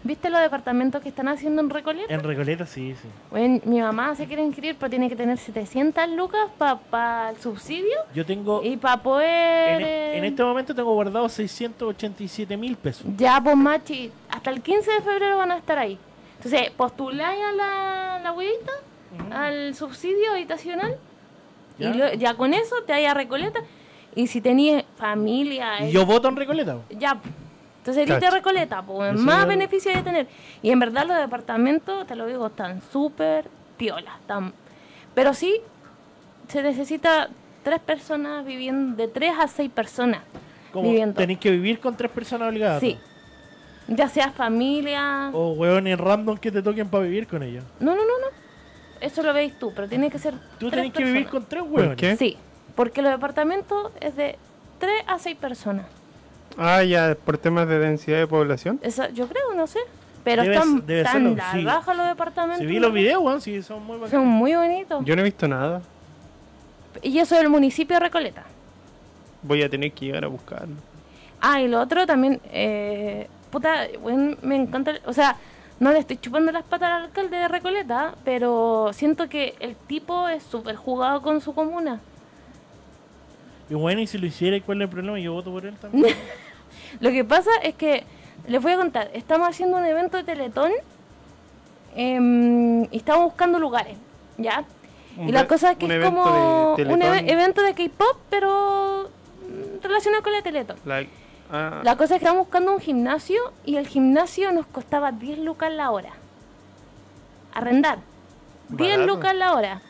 [0.06, 2.14] ¿viste los departamentos que están haciendo en Recoleta?
[2.14, 3.08] En Recoleta sí, sí.
[3.30, 7.98] Bueno, mi mamá se quiere inscribir, pero tiene que tener 700 lucas para el subsidio
[8.14, 8.64] Yo tengo...
[8.64, 9.82] y para poder...
[9.82, 13.06] En, e- en este momento tengo guardado 687 mil pesos.
[13.18, 15.98] Ya, pues, machi, hasta el 15 de febrero van a estar ahí.
[16.38, 18.72] Entonces, postuláis a la, la huevita,
[19.32, 20.96] al subsidio habitacional,
[21.80, 21.90] Ya.
[21.90, 23.60] y lo- ya con eso te vais a Recoleta.
[24.16, 25.82] Y si tenías familia...
[25.82, 26.78] Y eh, yo voto en Recoleta.
[26.90, 27.18] Ya.
[27.86, 28.28] Entonces, Cacho.
[28.28, 30.28] a Recoleta, pues Yo más beneficio de tener.
[30.64, 34.20] Y en verdad los departamentos, te lo digo, están súper piolas.
[34.22, 34.54] Están...
[35.14, 35.62] Pero sí,
[36.48, 37.30] se necesita
[37.62, 40.22] tres personas viviendo, de tres a seis personas
[40.72, 41.16] Como viviendo.
[41.16, 42.80] tenéis que vivir con tres personas obligadas.
[42.80, 42.98] Sí.
[43.88, 45.30] Ya sea familia...
[45.32, 47.64] O hueones random que te toquen para vivir con ellos.
[47.80, 48.28] No, no, no, no.
[49.00, 50.34] Eso lo veis tú, pero tiene que ser.
[50.58, 51.98] Tú tres tenés que vivir con tres ¿Por hueones.
[51.98, 52.18] qué?
[52.18, 52.36] Sí,
[52.76, 54.40] porque los departamentos es de
[54.80, 55.86] 3 a 6 personas.
[56.58, 58.80] Ah, ya, por temas de densidad de población.
[58.82, 59.80] Esa, yo creo, no sé.
[60.24, 61.64] Pero Debe están debe tan serlo, sí.
[61.64, 62.60] raja los departamentos.
[62.60, 64.12] Si vi los videos, weón, sí, son muy bacanos.
[64.12, 65.06] Son muy bonitos.
[65.06, 65.82] Yo no he visto nada.
[67.04, 68.44] Y eso del municipio de Recoleta.
[69.44, 70.76] Voy a tener que llegar a buscarlo.
[71.42, 75.36] Ah, y lo otro también, eh, puta, bueno, me encanta, el- o sea,
[75.80, 80.28] no le estoy chupando las patas al alcalde de Recoleta, pero siento que el tipo
[80.28, 82.00] es súper jugado con su comuna.
[83.70, 85.20] Y bueno, y si lo hiciera, ¿cuál es el problema?
[85.20, 86.16] Yo voto por él también.
[87.00, 88.04] Lo que pasa es que,
[88.48, 90.72] les voy a contar, estamos haciendo un evento de Teletón
[91.96, 93.98] em, y estamos buscando lugares,
[94.38, 94.66] ¿ya?
[95.18, 99.10] Un y la cosa es que es como un evento de K-pop, pero
[99.82, 100.78] relacionado con la Teletón.
[100.86, 101.06] La-
[101.52, 105.40] ah, La cosa es que estamos buscando un gimnasio y el gimnasio nos costaba 10
[105.40, 106.10] lucas la hora.
[107.54, 108.00] Arrendar.
[108.70, 109.14] 10 Barato.
[109.16, 109.82] lucas la hora.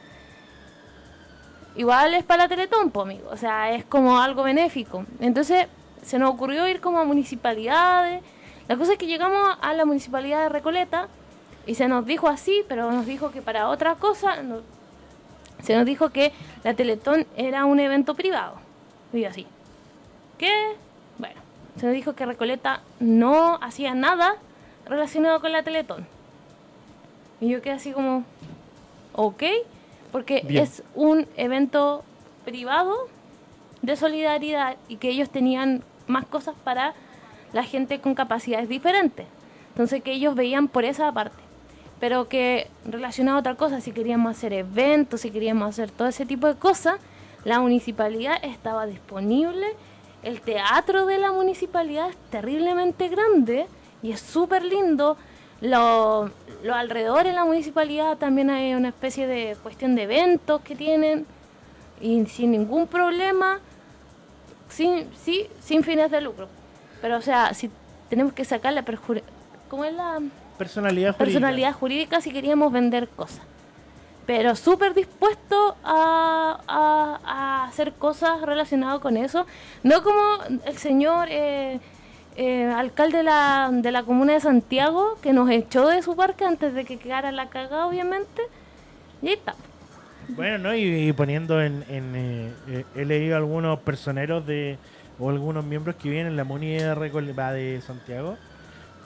[1.75, 3.27] Igual es para la Teletón, po, amigo.
[3.31, 5.05] O sea, es como algo benéfico.
[5.19, 5.67] Entonces,
[6.05, 8.21] se nos ocurrió ir como a municipalidades.
[8.67, 11.07] La cosa es que llegamos a la municipalidad de Recoleta
[11.65, 14.61] y se nos dijo así, pero nos dijo que para otra cosa, no-
[15.63, 16.31] se nos dijo que
[16.63, 18.55] la Teletón era un evento privado.
[19.13, 19.47] Y yo así.
[20.37, 20.51] ¿Qué?
[21.17, 21.39] Bueno,
[21.79, 24.35] se nos dijo que Recoleta no hacía nada
[24.85, 26.05] relacionado con la Teletón.
[27.41, 28.23] Y yo quedé así como,
[29.13, 29.43] ok,
[30.11, 30.63] porque Bien.
[30.63, 32.03] es un evento
[32.45, 32.93] privado
[33.81, 36.93] de solidaridad y que ellos tenían más cosas para
[37.53, 39.25] la gente con capacidades diferentes.
[39.69, 41.43] Entonces que ellos veían por esa parte.
[41.99, 46.25] Pero que relacionado a otra cosa, si queríamos hacer eventos, si queríamos hacer todo ese
[46.25, 46.99] tipo de cosas,
[47.43, 49.67] la municipalidad estaba disponible.
[50.23, 53.67] El teatro de la municipalidad es terriblemente grande
[54.01, 55.17] y es súper lindo.
[55.61, 56.31] Lo,
[56.63, 61.25] lo alrededor de la municipalidad también hay una especie de cuestión de eventos que tienen
[62.01, 63.59] y sin ningún problema,
[64.69, 66.47] sin, sí, sin fines de lucro.
[67.01, 67.69] Pero o sea, si
[68.09, 68.83] tenemos que sacar la
[69.69, 70.19] ¿cómo es la
[70.57, 71.17] Personalidad jurídica.
[71.17, 73.41] personalidad jurídica si queríamos vender cosas?
[74.25, 79.45] Pero súper dispuesto a, a- a hacer cosas relacionadas con eso.
[79.83, 80.19] No como
[80.65, 81.79] el señor eh,
[82.37, 86.43] eh, alcalde de la, de la comuna de Santiago, que nos echó de su parque
[86.45, 88.41] antes de que quedara la cagada, obviamente.
[89.21, 89.53] Y ahí está.
[90.29, 90.75] Bueno, ¿no?
[90.75, 91.83] Y, y poniendo en...
[91.89, 94.77] en, eh, eh, he leído algunos personeros de...
[95.17, 98.37] O algunos miembros que vienen en la muni va, de Santiago.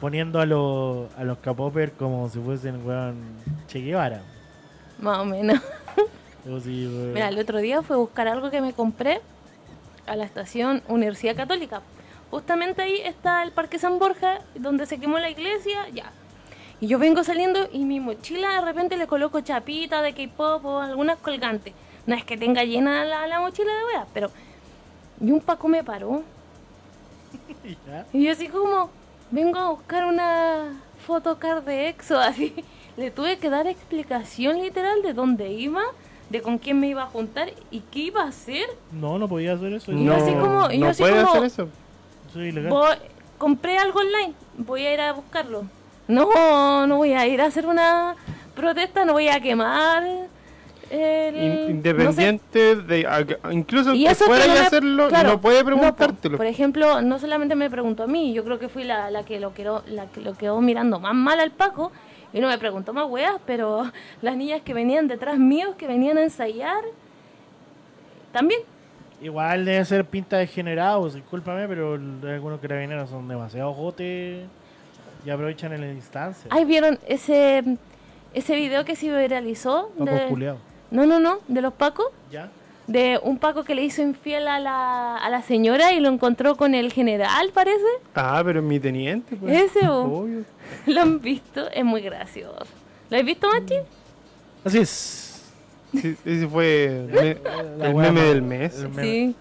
[0.01, 3.17] Poniendo a los, a los capopers como si fuesen, weón,
[3.67, 4.21] Che Guevara.
[4.99, 5.61] Más o menos.
[6.45, 9.21] Mira, el otro día fue a buscar algo que me compré
[10.07, 11.81] a la estación Universidad Católica.
[12.31, 16.11] Justamente ahí está el Parque San Borja, donde se quemó la iglesia, ya.
[16.81, 20.79] Y yo vengo saliendo y mi mochila de repente le coloco chapita de K-pop o
[20.79, 21.73] algunas colgantes.
[22.05, 24.29] No es que tenga llena la, la mochila de weas, pero.
[25.21, 26.23] Y un Paco me paró.
[27.87, 28.05] Ya.
[28.13, 28.89] Y yo así como,
[29.29, 32.55] vengo a buscar una photocard de EXO, así.
[32.97, 35.81] Le tuve que dar explicación literal de dónde iba,
[36.29, 38.65] de con quién me iba a juntar y qué iba a hacer.
[38.91, 39.91] No, no podía hacer eso.
[39.91, 41.67] Y yo así como- y yo no así puede como- hacer eso.
[42.33, 42.71] Soy ilegal.
[42.71, 42.97] Voy-
[43.37, 45.63] compré algo online, voy a ir a buscarlo.
[46.09, 48.15] No, no voy a ir a hacer una
[48.55, 50.03] protesta, no voy a quemar.
[50.89, 51.71] El, In- no sé.
[51.71, 53.07] Independiente de.
[53.51, 56.35] Incluso Y que fuera que no hacerlo, claro, no puede no, preguntártelo.
[56.37, 59.39] por ejemplo, no solamente me preguntó a mí, yo creo que fui la, la que
[59.39, 61.91] lo quedó, la que lo quedó mirando más mal al Paco
[62.33, 63.91] y no me preguntó más weas, pero
[64.23, 66.83] las niñas que venían detrás míos, que venían a ensayar,
[68.31, 68.61] también.
[69.21, 74.47] Igual debe ser pinta degenerados, discúlpame, pero el- algunos carabineros son demasiado jotes
[75.25, 76.47] y aprovechan en la instancia.
[76.51, 77.63] Ay, ¿vieron ese
[78.33, 79.91] ese video que se viralizó?
[79.97, 80.55] Paco de-.
[80.91, 82.07] No, no, no, de los Pacos.
[82.31, 82.49] ¿Ya?
[82.87, 86.55] De un Paco que le hizo infiel a la, a la señora y lo encontró
[86.55, 87.85] con el general, parece.
[88.15, 89.55] Ah, pero mi teniente, pues.
[89.75, 90.21] Ese, bo.
[90.21, 90.43] Obvio.
[90.87, 91.69] ¿Lo han visto?
[91.69, 92.65] Es muy gracioso.
[93.11, 93.75] ¿Lo has visto, Machi?
[94.63, 95.51] Así es.
[95.93, 98.79] Sí, ese fue me- el meme del mes.
[98.79, 99.01] el meme.
[99.03, 99.35] Sí.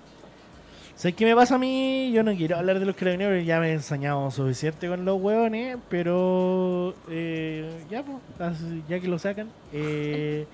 [0.98, 2.10] ¿Sabes qué me pasa a mí?
[2.12, 5.76] Yo no quiero hablar de los carabineros, ya me he ensañado suficiente con los huevones,
[5.88, 8.58] pero eh, ya, pues,
[8.88, 9.48] ya que lo sacan.
[9.72, 10.44] eh,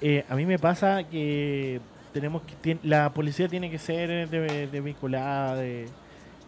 [0.00, 1.80] eh, a mí me pasa que
[2.12, 5.86] tenemos que la policía tiene que ser de, de vinculada, de,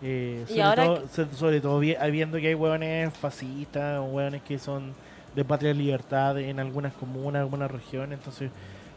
[0.02, 4.42] eh, sobre, ahora todo, so- sobre todo vi- viendo que hay huevones fascistas, o huevones
[4.42, 4.94] que son
[5.36, 8.50] de patria libertad en algunas comunas, algunas regiones, entonces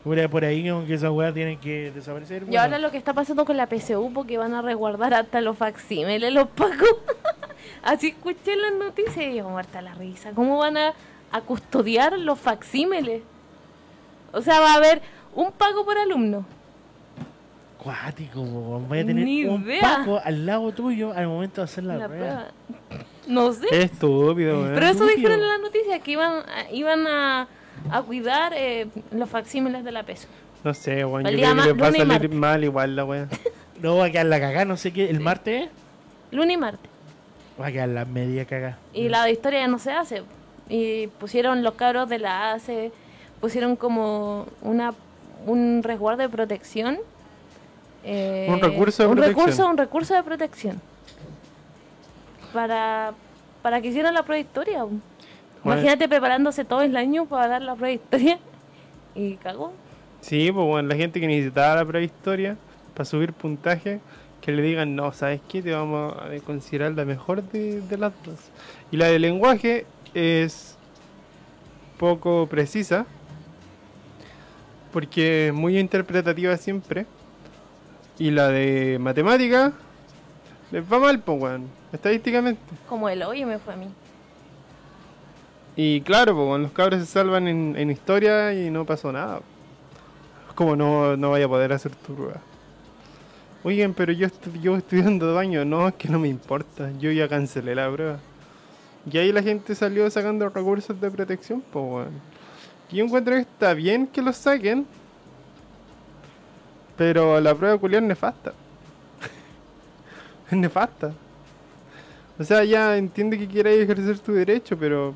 [0.06, 2.44] por ahí- por ahí como que esas huevas tienen que desaparecer.
[2.44, 2.62] Y bueno.
[2.62, 6.32] ahora lo que está pasando con la PSU, porque van a resguardar hasta los facsímiles,
[6.32, 6.96] los pacos.
[7.84, 10.32] Así escuché las noticias y yo muerta la risa.
[10.34, 10.94] ¿Cómo van a,
[11.32, 13.22] a custodiar los facsímiles?
[14.32, 15.02] O sea, va a haber
[15.34, 16.46] un pago por alumno.
[17.78, 19.82] Cuático, voy a tener Ni un idea.
[19.82, 22.26] paco al lado tuyo al momento de hacer la, La prueba.
[22.88, 23.06] prueba.
[23.28, 23.66] No sé.
[23.72, 24.62] Es estúpido.
[24.74, 25.16] Pero eso estúpido.
[25.16, 27.48] dijeron en la noticia, que iban a, iban a,
[27.92, 30.28] a cuidar eh, los facsímiles de la PSU.
[30.64, 31.24] No sé, weón.
[31.24, 32.32] Yo El creo día que les va a lunes y salir martes.
[32.40, 33.28] mal igual la weá.
[33.82, 35.10] No va a quedar la cagada, no sé qué.
[35.10, 35.70] El martes
[36.32, 36.90] Lunes y martes.
[37.62, 38.78] va a quedar la media cagada.
[38.94, 40.24] Y la de historia ya no se hace.
[40.70, 42.92] Y pusieron los cabros de la ACE,
[43.42, 44.94] pusieron como una
[45.46, 46.98] un resguardo de protección.
[48.06, 49.46] eh, Un recurso de un protección.
[49.46, 50.82] Recurso, un recurso de protección.
[52.54, 53.14] Para,
[53.62, 54.86] para que hicieran la historia.
[55.66, 55.82] Bueno.
[55.82, 58.40] Imagínate preparándose todo el año para dar la prueba de historia.
[59.16, 59.74] Y cagó.
[60.22, 62.56] Sí, pues bueno, la gente que necesitaba la prehistoria
[62.94, 64.00] para subir puntaje,
[64.42, 65.64] que le digan, no, ¿sabes qué?
[65.64, 68.36] Te vamos a considerar la mejor de, de las dos.
[68.92, 70.78] Y la de lenguaje es
[71.98, 73.08] poco precisa,
[74.94, 77.08] porque es muy interpretativa siempre.
[78.20, 79.74] Y la de matemática
[80.72, 82.62] les va mal, pues, weón, estadísticamente.
[82.88, 83.88] Como el hoyo me fue a mí.
[85.76, 89.42] Y claro, pues, los cabros se salvan en, en historia y no pasó nada.
[90.56, 92.42] Como no, no vaya a poder hacer tu prueba.
[93.64, 97.28] Oigan, pero yo estoy yo estudiando baño, no, es que no me importa, yo ya
[97.28, 98.20] cancelé la prueba.
[99.12, 102.08] Y ahí la gente salió sacando recursos de protección, pues.
[102.92, 104.86] Y yo encuentro que está bien que los saquen,
[106.96, 108.54] pero la prueba culiar es nefasta.
[110.52, 111.14] es nefasta.
[112.38, 115.14] O sea, ya entiende que quieras ejercer tu derecho, pero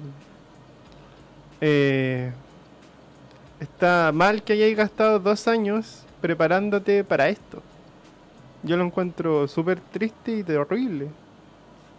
[1.62, 2.32] eh,
[3.60, 7.62] está mal que hayáis gastado dos años preparándote para esto.
[8.64, 11.08] Yo lo encuentro súper triste y terrible.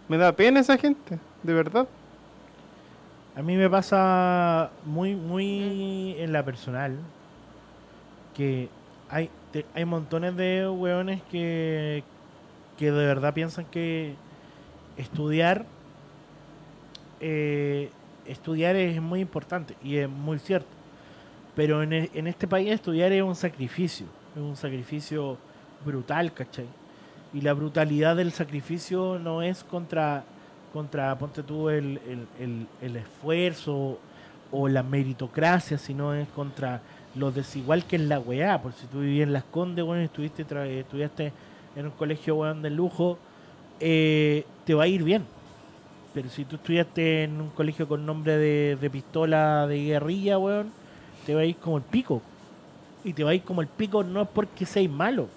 [0.07, 1.87] Me da pena esa gente, de verdad.
[3.35, 6.97] A mí me pasa muy, muy en la personal
[8.35, 8.69] que
[9.09, 9.29] hay,
[9.73, 12.03] hay montones de hueones que,
[12.77, 14.15] que de verdad piensan que
[14.97, 15.65] estudiar
[17.19, 17.89] eh,
[18.31, 20.69] estudiar es muy importante y es muy cierto.
[21.55, 25.37] Pero en, e- en este país estudiar es un sacrificio, es un sacrificio
[25.85, 26.67] brutal, ¿cachai?
[27.33, 30.23] Y la brutalidad del sacrificio no es contra,
[30.73, 31.99] contra ponte tú, el,
[32.39, 33.99] el, el, esfuerzo
[34.51, 36.81] o la meritocracia, sino es contra
[37.15, 38.61] lo desigual que es la weá.
[38.61, 41.31] Por si tú vivías en Las Condes, bueno, estuviste estudiaste
[41.75, 43.17] en un colegio weón de lujo,
[43.79, 45.25] eh, te va a ir bien.
[46.13, 50.71] Pero si tú estudiaste en un colegio con nombre de, de pistola de guerrilla, weón,
[51.25, 52.21] te va a ir como el pico.
[53.03, 55.27] Y te va a ir como el pico no es porque seas malo,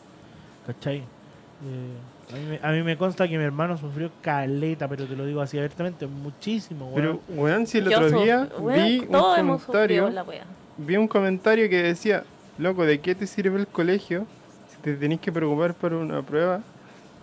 [0.66, 0.98] ¿cachai?
[0.98, 5.16] Eh, a, mí me, a mí me consta que mi hermano sufrió caleta, pero te
[5.16, 6.94] lo digo así abiertamente, muchísimo, weón.
[6.94, 10.22] Pero, weón, si el Yo otro día weón, vi un todos hemos comentario, sufrido la
[10.24, 10.44] wea.
[10.76, 12.24] vi un comentario que decía,
[12.58, 14.26] loco, ¿de qué te sirve el colegio
[14.68, 16.60] si te tenés que preocupar por una prueba?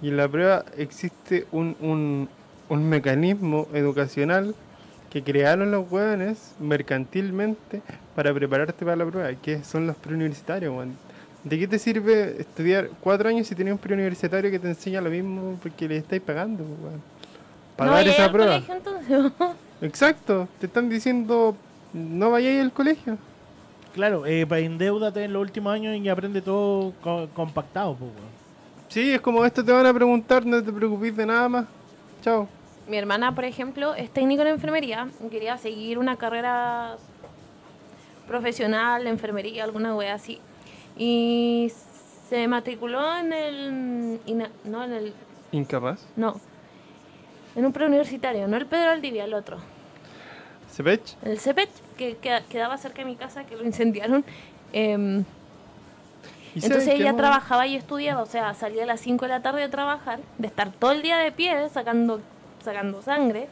[0.02, 2.28] Y en la prueba existe un, un,
[2.72, 4.56] un mecanismo educacional
[5.10, 7.82] que crearon los weones mercantilmente
[8.16, 10.96] para prepararte para la prueba, que son los preuniversitarios, weón.
[11.44, 15.10] ¿De qué te sirve estudiar cuatro años si tenés un preuniversitario que te enseña lo
[15.10, 17.02] mismo porque le estáis pagando, weón?
[17.76, 18.54] Para ¿No dar esa prueba.
[18.62, 19.32] colegio, entonces?
[19.82, 21.56] Exacto, te están diciendo
[21.94, 23.18] no vayáis al colegio.
[23.94, 28.32] Claro, eh, para endeudate en los últimos años y aprende todo co- compactado, pues, weón.
[28.88, 31.66] Sí, es como esto te van a preguntar, no te preocupes de nada más.
[32.22, 32.48] Chao.
[32.92, 35.08] Mi hermana, por ejemplo, es técnico en enfermería.
[35.32, 36.98] Quería seguir una carrera
[38.28, 40.42] profesional, enfermería, alguna wea así.
[40.98, 41.72] Y
[42.28, 44.20] se matriculó en el...
[44.26, 45.14] ina- No, en el...
[45.54, 46.06] Incapaz.
[46.18, 46.42] No.
[47.56, 49.56] En un preuniversitario, no el Pedro Aldivia, el otro.
[50.70, 51.16] Sepech.
[51.24, 54.26] El CEPET, que, que quedaba cerca de mi casa, que lo incendiaron.
[54.74, 55.24] Em,
[56.56, 59.62] ¿Y Entonces ella trabajaba y estudiaba, o sea, salía a las 5 de la tarde
[59.62, 62.20] de trabajar, de estar todo el día de pie sacando,
[62.64, 63.48] sacando sangre,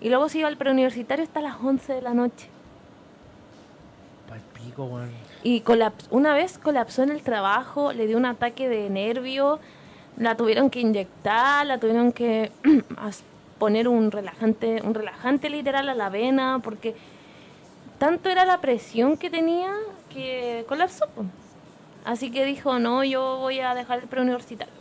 [0.00, 2.48] y luego se iba al preuniversitario hasta las 11 de la noche.
[4.28, 5.10] Pal pico, weón.
[5.42, 9.58] Y colaps- una vez colapsó en el trabajo, le dio un ataque de nervio,
[10.16, 12.50] la tuvieron que inyectar, la tuvieron que
[13.58, 16.94] poner un relajante, un relajante literal a la vena, porque
[17.98, 19.72] tanto era la presión que tenía
[20.10, 21.06] que colapsó.
[22.04, 24.72] Así que dijo, no, yo voy a dejar el preuniversitario.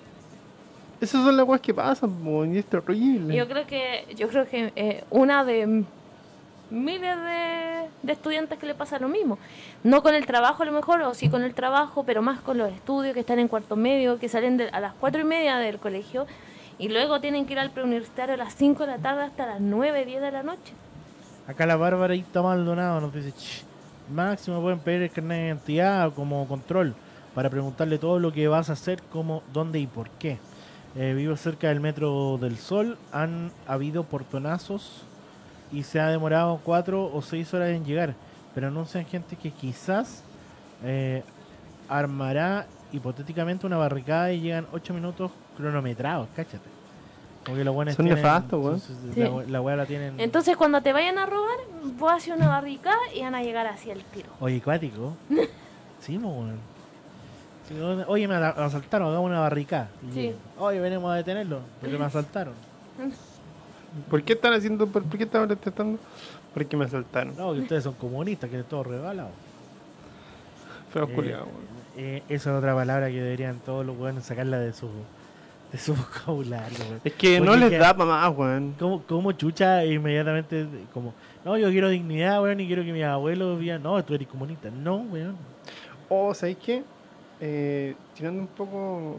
[1.01, 2.11] Esas son las cosas que pasan,
[2.53, 3.35] y es terrible.
[3.35, 5.85] Yo creo que, yo creo que eh, una de
[6.69, 9.37] miles de, de estudiantes que le pasa lo mismo.
[9.83, 12.57] No con el trabajo a lo mejor, o sí con el trabajo, pero más con
[12.57, 15.57] los estudios que están en cuarto medio, que salen de- a las cuatro y media
[15.57, 16.27] del colegio
[16.77, 19.59] y luego tienen que ir al preuniversitario a las 5 de la tarde hasta las
[19.61, 20.73] 9, 10 de la noche.
[21.47, 23.63] Acá la Bárbara Ita Maldonado nos dice, "Ch,
[24.13, 26.93] máximo pueden pedir el carnet de identidad como control
[27.33, 30.37] para preguntarle todo lo que vas a hacer, cómo, dónde y por qué.
[30.95, 35.03] Eh, vivo cerca del Metro del Sol, han habido portonazos
[35.71, 38.15] y se ha demorado cuatro o seis horas en llegar,
[38.55, 40.23] pero anuncian gente que quizás
[40.83, 41.23] eh,
[41.87, 46.67] armará hipotéticamente una barricada y llegan ocho minutos cronometrados, cáchate.
[47.45, 48.79] Como que los buenos Son tienen- nefastos, weón.
[48.79, 48.93] sí.
[49.15, 50.19] La, we- la weá la tienen...
[50.19, 51.57] Entonces cuando te vayan a robar,
[51.97, 54.29] vos haces una barricada y van a llegar hacia el tiro.
[54.39, 55.13] Oye, cuático.
[55.99, 56.59] sí, mo, weón.
[58.07, 59.89] Oye, me asa- asaltaron, hagamos una barricada.
[60.13, 60.33] Sí.
[60.57, 62.53] Oye, venimos a detenerlo, porque me asaltaron.
[64.09, 65.99] ¿Por qué están haciendo, por, por qué están protestando?
[66.53, 67.35] Porque me asaltaron.
[67.37, 69.29] No, que ustedes son comunistas, que es todo regalado.
[70.93, 71.35] Feos Eh,
[71.97, 74.87] eh, esa es otra palabra que deberían todos los weones sacarla de su,
[75.71, 77.01] de su vocabulario, weón.
[77.03, 78.75] Es que no les que- da para más, weón.
[78.79, 81.13] ¿Cómo, cómo chucha inmediatamente como,
[81.45, 84.69] no, yo quiero dignidad, weón, y quiero que mis abuelos vivan, no, tú eres comunista.
[84.71, 85.35] No, weón.
[86.09, 86.83] O, ¿sabéis qué?
[87.41, 89.17] Eh, tirando un poco.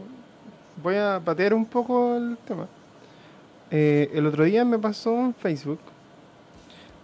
[0.81, 2.67] Voy a patear un poco el tema.
[3.69, 5.79] Eh, el otro día me pasó en Facebook.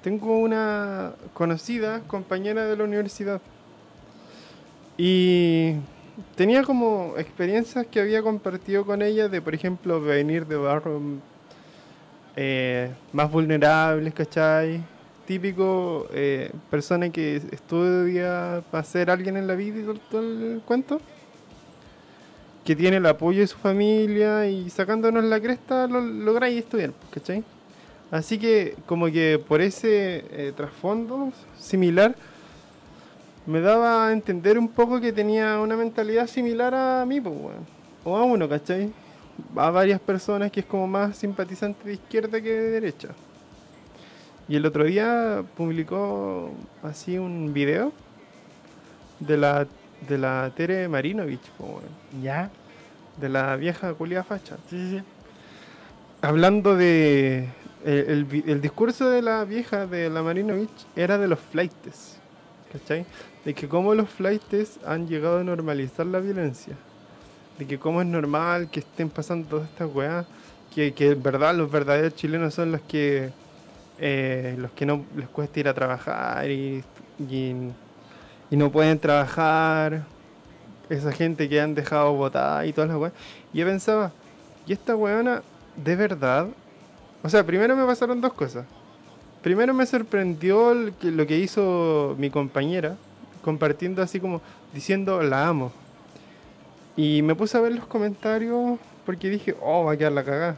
[0.04, 3.42] Tengo una conocida compañera de la universidad.
[4.98, 5.74] Y
[6.36, 11.02] tenía como experiencias que había compartido con ella de, por ejemplo, venir de barrios
[12.36, 14.84] eh, más vulnerables, ¿cachai?
[15.28, 21.02] Típico eh, persona que estudia para ser alguien en la vida y todo, el cuento.
[22.64, 27.44] Que tiene el apoyo de su familia y sacándonos la cresta lo lográis estudiar, ¿cachai?
[28.10, 32.16] Así que como que por ese eh, trasfondo similar
[33.46, 37.36] me daba a entender un poco que tenía una mentalidad similar a mí, pues.
[38.06, 38.94] O a uno, ¿cachai?
[39.58, 43.10] A varias personas que es como más simpatizante de izquierda que de derecha.
[44.50, 47.92] Y el otro día publicó así un video
[49.20, 49.68] de la,
[50.08, 51.42] de la Tere Marinovich.
[52.22, 52.50] ¿Ya?
[53.20, 54.56] De la vieja culia facha.
[54.70, 55.04] Sí, sí, sí.
[56.22, 57.50] Hablando de...
[57.86, 62.18] El, el vi- el discurso de la vieja de la Marinovich era de los flightes.
[62.72, 63.06] ¿Cachai?
[63.44, 66.76] De que cómo los flightes han llegado a normalizar la violencia.
[67.60, 70.26] De que cómo es normal que estén pasando todas estas weas.
[70.74, 73.32] Que, que en verdad los verdaderos chilenos son los que...
[74.00, 76.84] eh, los que no les cuesta ir a trabajar y,
[77.30, 77.54] y,
[78.52, 80.04] no pueden trabajar.
[80.90, 83.14] Esa gente que han dejado votar y todas las weas.
[83.52, 84.14] Y yo pensaba,
[84.66, 85.44] ¿y esta weona
[85.76, 86.48] de verdad?
[87.24, 88.66] O sea, primero me pasaron dos cosas.
[89.42, 92.96] Primero me sorprendió lo que hizo mi compañera,
[93.44, 94.42] compartiendo así como
[94.74, 95.74] diciendo la amo.
[96.96, 100.58] Y me puse a ver los comentarios porque dije, oh, va a quedar la cagada.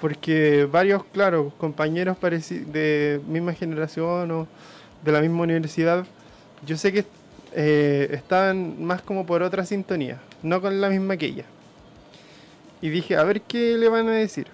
[0.00, 4.48] Porque varios, claro, compañeros de misma generación o
[5.04, 6.06] de la misma universidad,
[6.66, 7.04] yo sé que
[7.54, 11.44] eh, estaban más como por otra sintonía, no con la misma que ella.
[12.80, 14.46] Y dije, a ver qué le van a decir.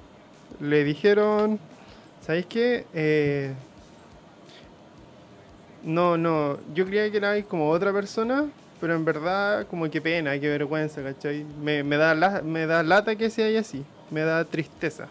[0.60, 1.60] Le dijeron,
[2.26, 2.86] ¿sabéis qué?
[2.92, 3.52] Eh,
[5.84, 8.46] no, no, yo creía que era como otra persona,
[8.80, 11.44] pero en verdad como que pena, qué vergüenza, ¿cachai?
[11.62, 15.06] Me, me, da, la- me da lata que sea así, me da tristeza.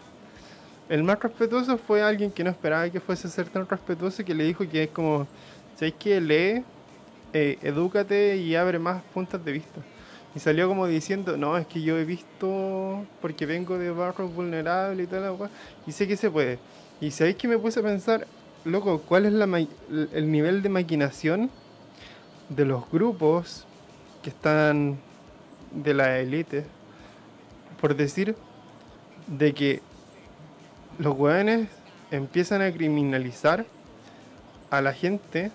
[0.88, 4.34] El más respetuoso fue alguien que no esperaba que fuese a ser tan respetuoso que
[4.34, 5.26] le dijo que es como,
[5.74, 6.20] ¿sabéis qué?
[6.20, 6.64] Lee,
[7.32, 9.80] eh, edúcate y abre más puntos de vista.
[10.36, 15.06] Y salió como diciendo, no, es que yo he visto, porque vengo de barrios vulnerables
[15.06, 15.50] y tal,
[15.86, 16.58] y sé que se puede.
[17.00, 18.26] Y sabéis que me puse a pensar,
[18.64, 19.46] loco, ¿cuál es la
[19.90, 21.50] el nivel de maquinación
[22.48, 23.66] de los grupos
[24.22, 24.98] que están
[25.72, 26.64] de la élite?
[27.80, 28.36] Por decir,
[29.26, 29.82] de que
[30.98, 31.68] los weones
[32.10, 33.66] empiezan a criminalizar
[34.70, 35.50] a la gente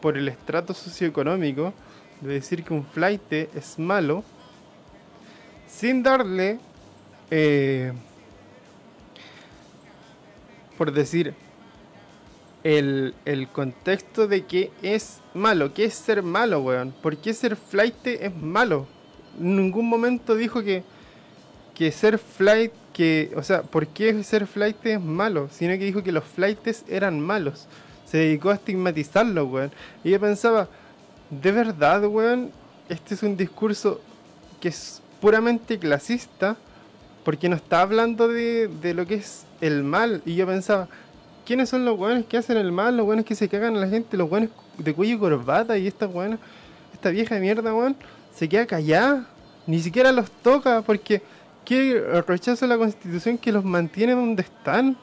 [0.00, 1.72] por el estrato socioeconómico
[2.20, 4.24] de decir que un flight es malo
[5.66, 6.58] sin darle
[7.30, 7.92] eh,
[10.76, 11.34] por decir
[12.62, 16.92] el, el contexto de que es malo, que es ser malo, weón.
[17.02, 18.86] ¿Por qué ser flight es malo?
[19.38, 20.82] En ningún momento dijo que,
[21.74, 25.48] que ser flight, que, o sea, ¿por qué ser flight es malo?
[25.50, 27.66] Sino que dijo que los flights eran malos.
[28.06, 29.72] Se dedicó a estigmatizarlos, weón.
[30.02, 30.68] Y yo pensaba,
[31.28, 32.50] de verdad, weón,
[32.88, 34.00] este es un discurso
[34.60, 36.56] que es puramente clasista,
[37.24, 40.22] porque no está hablando de, de lo que es el mal.
[40.24, 40.88] Y yo pensaba,
[41.44, 42.96] ¿quiénes son los weones que hacen el mal?
[42.96, 45.88] Los weones que se cagan a la gente, los weones de cuello y corbata, y
[45.88, 46.38] esta weona,
[46.92, 47.96] esta vieja de mierda, weón,
[48.34, 49.26] se queda callada.
[49.66, 51.22] Ni siquiera los toca, porque
[51.64, 54.96] que rechaza la constitución que los mantiene donde están.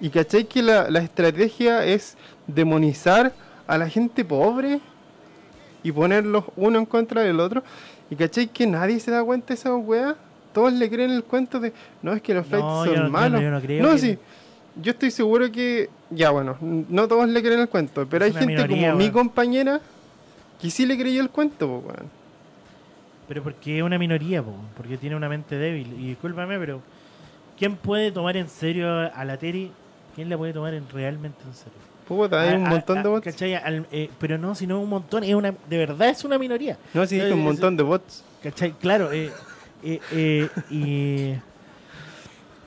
[0.00, 2.16] Y cachai que la, la estrategia es
[2.46, 3.32] demonizar
[3.66, 4.80] a la gente pobre
[5.82, 7.62] y ponerlos uno en contra del otro.
[8.10, 10.16] Y cachai que nadie se da cuenta de esa weá.
[10.52, 11.72] Todos le creen el cuento de,
[12.02, 13.42] no, es que los flights No, son yo no- yo no- malos.
[13.42, 14.18] yo no sí.
[14.82, 18.40] Yo estoy seguro que, ya bueno, no todos le creen el cuento, pero Es hay
[18.40, 19.80] gente minoría, como mi compañera
[20.60, 22.10] que sí le creyó el cuento, po, weón.
[23.28, 25.92] Pero porque es una minoría, po, porque tiene una mente débil.
[25.98, 26.80] Y discúlpame, pero
[27.58, 29.70] ¿quién puede tomar en serio a la Teri?
[30.14, 31.78] ¿Quién la puede tomar en- realmente en serio?
[32.06, 33.42] Puta, hay A- un montón a- de bots.
[33.42, 36.38] Al- eh, pero no, si no es un montón, es una, de verdad es una
[36.38, 36.78] minoría.
[36.94, 38.24] No, sí, Eh, dije un montón de bots.
[38.42, 38.72] ¿Cachai?
[38.80, 39.32] Claro, eh,
[39.82, 41.34] eh, eh, y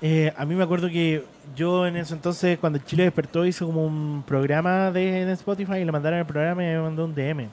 [0.02, 1.24] eh, a mí me acuerdo que
[1.56, 5.86] yo en ese entonces, cuando Chile despertó, hice como un programa de, en Spotify y
[5.86, 7.48] le mandaron el programa y me mandó un DM.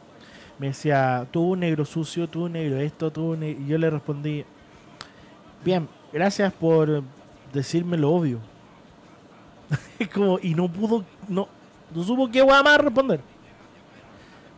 [0.59, 3.51] Me decía, tú un negro sucio, tú un negro esto, tú un ne-".
[3.51, 4.45] Y yo le respondí,
[5.65, 7.03] bien, gracias por
[7.53, 8.41] decirme lo obvio.
[10.15, 11.49] Como, y no pudo, no,
[11.95, 13.21] no supo qué guay más responder.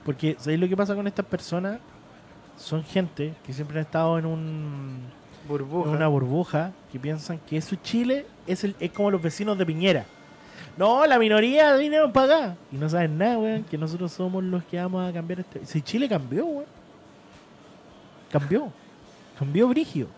[0.04, 1.80] Porque, ¿sabéis lo que pasa con estas personas?
[2.56, 4.98] Son gente que siempre han estado en un
[5.46, 5.90] Burbuja.
[5.90, 9.64] en una burbuja que piensan que su Chile es el es como los vecinos de
[9.64, 10.06] Piñera.
[10.76, 12.56] No, la minoría vinieron para acá.
[12.72, 15.64] Y no saben nada, weón, que nosotros somos los que vamos a cambiar este.
[15.66, 16.66] Si Chile cambió, weón.
[18.30, 18.72] Cambió.
[19.38, 20.08] Cambió Brigio.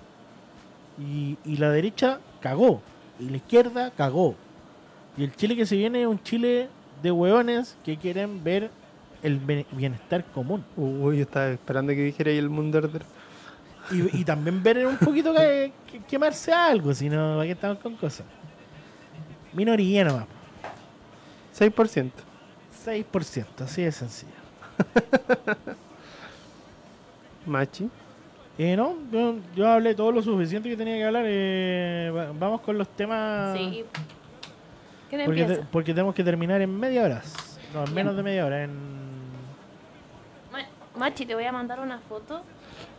[0.98, 2.82] Y, y la derecha cagó.
[3.18, 4.34] Y la izquierda cagó.
[5.16, 6.68] Y el Chile que se viene es un Chile
[7.02, 8.70] de hueones que quieren ver
[9.22, 9.38] el
[9.72, 10.64] bienestar común.
[10.76, 13.02] Uy, yo estaba esperando que dijera ahí el mundo arder.
[13.90, 17.78] Y, y también ver un poquito que, que- quemarse algo, si no, ¿para qué estamos
[17.78, 18.24] con cosas?
[19.52, 20.26] Minoría nomás.
[21.58, 22.10] 6%.
[22.84, 24.32] 6%, así de sencillo.
[27.46, 27.88] Machi.
[28.58, 31.24] Eh, no, yo, yo hablé todo lo suficiente que tenía que hablar.
[31.26, 33.56] eh, va- vamos con los temas.
[33.56, 33.84] Sí.
[35.08, 37.22] ¿Quién Porque, te- porque tenemos que terminar en media hora.
[37.74, 38.64] No, en menos de media hora.
[38.64, 38.70] En...
[40.52, 40.66] Ma-
[40.98, 42.42] Machi, te voy a mandar una foto.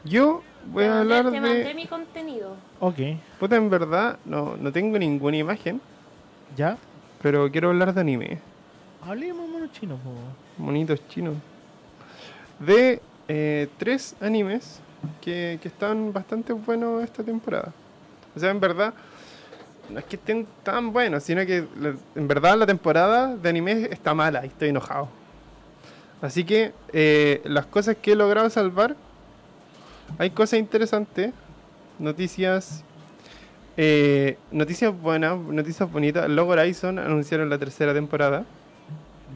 [0.03, 1.73] Yo voy Te a mandé- hablar Te mandé de...
[1.75, 2.55] mi contenido.
[2.79, 2.97] Ok,
[3.39, 5.79] Puta, en verdad, no, no tengo ninguna imagen,
[6.55, 6.77] ya.
[7.21, 8.39] pero quiero hablar de anime.
[9.03, 10.11] Hablemos mono chino, po.
[10.57, 11.35] Monitos chinos.
[12.59, 14.79] De eh, tres animes
[15.21, 17.73] que, que están bastante buenos esta temporada.
[18.35, 18.93] O sea, en verdad,
[19.89, 21.67] no es que estén tan buenos, sino que
[22.15, 25.09] en verdad la temporada de anime está mala y estoy enojado.
[26.21, 28.95] Así que eh, las cosas que he logrado salvar,
[30.17, 31.33] hay cosas interesantes,
[31.99, 32.83] noticias,
[33.83, 36.29] eh, noticias buenas, noticias bonitas.
[36.29, 38.45] Log Horizon anunciaron la tercera temporada.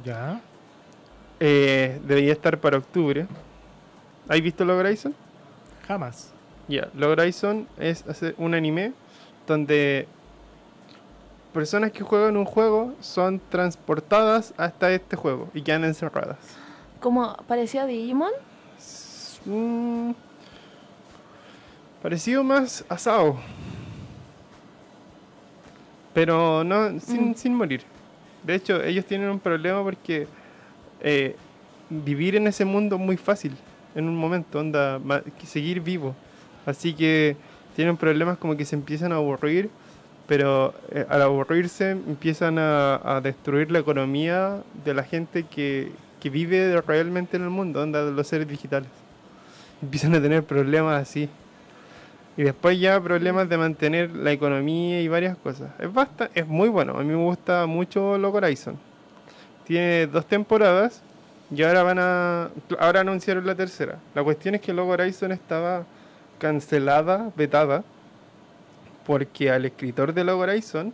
[0.03, 0.39] Ya.
[1.39, 3.25] Eh, debería estar para octubre.
[4.29, 5.15] ¿Has visto Log Horizon?
[5.87, 6.31] Jamás.
[6.67, 8.03] Ya, Log Horizon es
[8.37, 8.93] un anime
[9.47, 10.07] donde
[11.51, 16.37] personas que juegan un juego son transportadas hasta este juego y quedan encerradas.
[16.99, 18.31] Como parecía a Digimon.
[19.45, 20.11] Mm,
[22.03, 23.39] parecido más asado.
[26.16, 27.36] Pero no, sin, Mm.
[27.36, 27.82] sin morir.
[28.43, 30.28] De hecho, ellos tienen un problema porque
[31.01, 31.36] eh,
[31.89, 33.53] vivir en ese mundo es muy fácil
[33.93, 34.99] en un momento, onda,
[35.45, 36.16] seguir vivo.
[36.66, 37.36] Así que
[37.76, 39.70] tienen problemas como que se empiezan a aburrir,
[40.28, 46.30] pero eh, al aburrirse empiezan a, a destruir la economía de la gente que, que
[46.32, 48.89] vive realmente en el mundo, onda, de los seres digitales.
[49.82, 51.30] Empiezan a tener problemas así.
[52.38, 55.69] Y después ya problemas de mantener la economía y varias cosas.
[55.79, 56.93] Es basta, es muy bueno.
[56.97, 58.77] A mí me gusta mucho Log Horizon.
[59.63, 61.01] Tiene dos temporadas
[61.49, 63.99] y ahora van a ahora anunciaron la tercera.
[64.13, 65.86] La cuestión es que Log Horizon estaba
[66.38, 67.83] cancelada, vetada,
[69.05, 70.93] porque al escritor de Log Horizon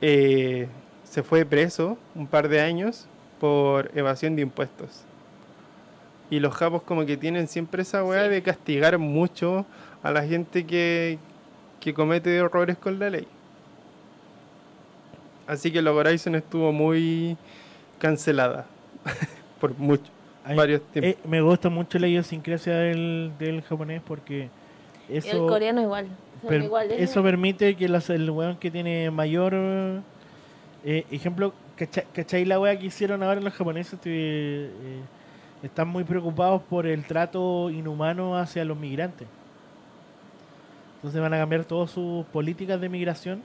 [0.00, 0.68] eh,
[1.04, 3.06] se fue preso un par de años
[3.38, 5.02] por evasión de impuestos.
[6.30, 8.30] Y los japos como que tienen siempre esa weá Sí.
[8.30, 9.66] de castigar mucho
[10.02, 11.18] a la gente que,
[11.80, 13.26] que comete errores con la ley.
[15.46, 17.36] Así que Log Horizon estuvo muy
[17.98, 18.66] cancelada
[19.60, 20.04] por mucho,
[20.44, 21.12] Ay, varios tiempos.
[21.12, 24.48] eh, me gusta mucho la idiosincrasia del, del japonés porque
[25.08, 26.06] eso, el coreano igual.
[26.46, 27.00] Per- iguales.
[27.00, 29.52] eso permite que las- el weón que tiene mayor
[30.84, 34.00] eh, ejemplo, ¿cachai, cachai la wea que hicieron ahora los japoneses?
[34.00, 34.10] Te-
[34.66, 34.70] eh,
[35.62, 39.26] están muy preocupados por el trato inhumano hacia los migrantes.
[41.00, 43.40] Entonces van a cambiar todas sus políticas de migración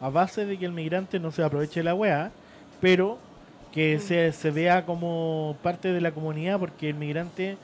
[0.00, 2.30] a base de que el migrante no se aproveche de la wea,
[2.80, 3.18] pero
[3.72, 4.00] que Mm.
[4.00, 7.56] se, se vea como parte de la comunidad porque el migrante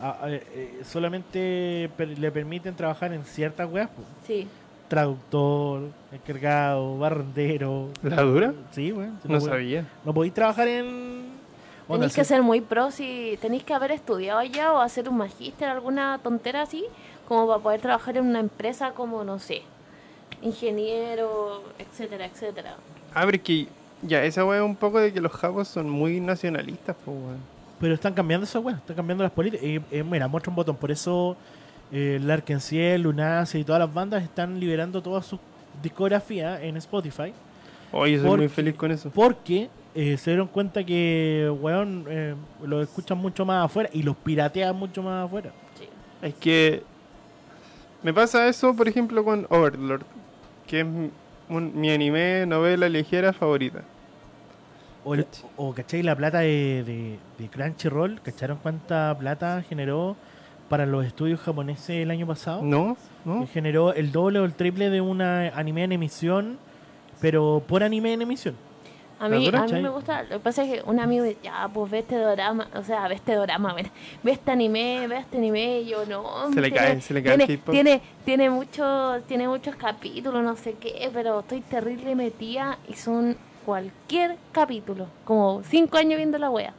[0.00, 3.88] a- a- eh, solamente per- le permiten trabajar en ciertas weas.
[3.90, 4.02] po.
[4.26, 4.48] Sí.
[4.88, 7.90] Traductor, encargado, barrendero.
[8.02, 8.52] ¿La dura?
[8.72, 8.92] Sí,
[9.22, 9.86] si No sabía.
[10.04, 11.30] No podéis trabajar en...
[11.86, 15.68] Tenéis que ser muy pro si tenéis que haber estudiado allá o hacer un magíster,
[15.68, 16.84] alguna tontera así,
[17.30, 19.62] como para poder trabajar en una empresa como, no sé,
[20.42, 22.74] ingeniero, etcétera, etcétera.
[23.14, 23.68] A ver que
[24.02, 27.38] ya, esa weá es un poco de que los japos son muy nacionalistas, pues weón.
[27.78, 29.64] Pero están cambiando esa weá, están cambiando las políticas.
[29.64, 30.74] Eh, mira, muestra un botón.
[30.74, 31.36] Por eso
[31.92, 35.38] eh, Larkenciel, Lunacia y todas las bandas están liberando toda su
[35.80, 37.32] discografía en Spotify.
[37.92, 39.08] Oye, soy Porque- muy feliz con eso.
[39.10, 44.16] Porque eh, se dieron cuenta que, weón, eh, lo escuchan mucho más afuera y los
[44.16, 45.52] piratean mucho más afuera.
[45.78, 45.88] Sí.
[46.22, 46.82] Es que
[48.02, 50.02] me pasa eso, por ejemplo, con Overlord,
[50.66, 51.10] que es mi-
[51.48, 53.82] un- mi anime novela ligera favorita.
[55.04, 55.26] O, el-
[55.56, 56.02] o ¿cachai?
[56.02, 60.16] La plata de, de, de Crunchyroll, ¿cacharon cuánta plata generó
[60.68, 62.62] para los estudios japoneses el año pasado?
[62.62, 62.96] ¿No?
[63.24, 63.46] ¿No?
[63.46, 66.58] generó el doble o el triple de una anime en emisión,
[67.20, 68.54] pero por anime en emisión.
[69.20, 71.68] A mí, a mí me gusta, lo que pasa es que un amigo dice, ya,
[71.72, 73.90] pues ve este drama, o sea, ve este drama, ve,
[74.22, 76.50] ve este anime, ve este anime, y yo no.
[76.50, 80.42] Se le tiene- cae, se le cae el tiene, tiene, tiene, muchos, tiene muchos capítulos,
[80.42, 86.38] no sé qué, pero estoy terrible metida y son cualquier capítulo, como cinco años viendo
[86.38, 86.72] la wea.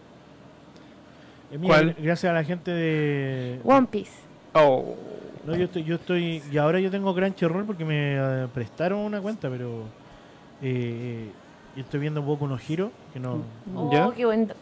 [1.51, 1.95] Eh, mira, ¿Cuál?
[1.99, 3.59] Gracias a la gente de...
[3.63, 4.13] One Piece.
[4.53, 4.95] Oh.
[5.45, 6.41] No, yo estoy, yo estoy...
[6.51, 9.83] Y ahora yo tengo Crunchyroll porque me eh, prestaron una cuenta, pero...
[10.63, 11.29] Eh,
[11.75, 13.43] yo estoy viendo un poco unos giros, que no...
[13.75, 14.09] Oh, ¿Ya?
[14.15, 14.53] qué bueno.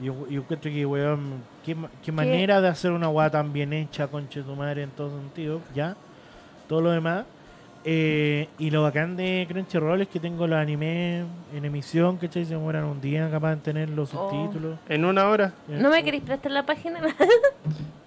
[0.00, 3.72] Yo, yo encuentro que, weón, qué, ma- qué manera de hacer una weá tan bien
[3.72, 5.96] hecha, conche tu madre, en todo sentido, ya.
[6.68, 7.24] Todo lo demás.
[7.84, 12.44] Eh, y lo bacán de Crunchyroll es que tengo los animes en emisión, ¿cachai?
[12.44, 14.30] Se demoran un día capaz de tener los Oh.
[14.30, 14.78] subtítulos.
[14.88, 15.52] En una hora.
[15.68, 17.00] Eh, ¿No me queréis prestar la página?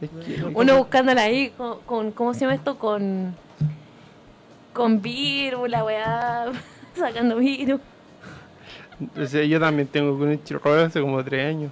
[0.02, 2.78] Es que- Uno buscándola ahí con, con, ¿cómo se llama esto?
[2.80, 3.36] Con,
[4.74, 6.46] con virus, la weá,
[6.96, 7.80] sacando virus.
[9.22, 11.72] O sea, yo también tengo con el chirro hace como tres años.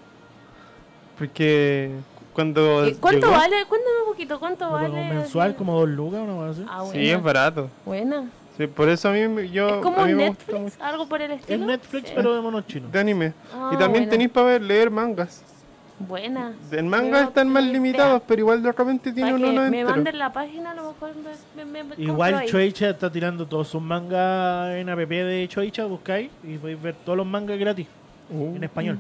[1.18, 1.92] Porque
[2.34, 2.88] cuando.
[2.88, 3.56] ¿Y ¿Cuánto llegó- vale?
[3.68, 4.90] Cuéntame un poquito, ¿cuánto como vale?
[5.14, 5.58] mensual, así?
[5.58, 6.66] como dos lucas, una cosa así.
[6.70, 6.94] Ah, buena.
[6.94, 7.70] Sí, es barato.
[7.86, 8.30] Buena.
[8.58, 9.68] Sí, por eso a mí yo.
[9.68, 11.66] es como a mí un me gusta Netflix, algo por el es estilo.
[11.66, 12.14] Netflix, Sí.
[12.16, 12.92] pero de monos chinos.
[12.92, 13.34] de anime.
[13.54, 15.44] Ah, y también tenéis para ver, leer mangas.
[16.00, 16.54] Buena.
[16.72, 19.90] En manga están más limitados, pero igual de repente tiene uno me entero.
[19.90, 21.12] manden la página, a lo mejor
[21.56, 22.46] me, me, me compro Igual.
[22.48, 27.18] Choicha está tirando todos sus mangas en app de Choicha, buscáis y podéis ver todos
[27.18, 27.88] los mangas gratis
[28.30, 28.56] Uh.
[28.56, 28.98] en español.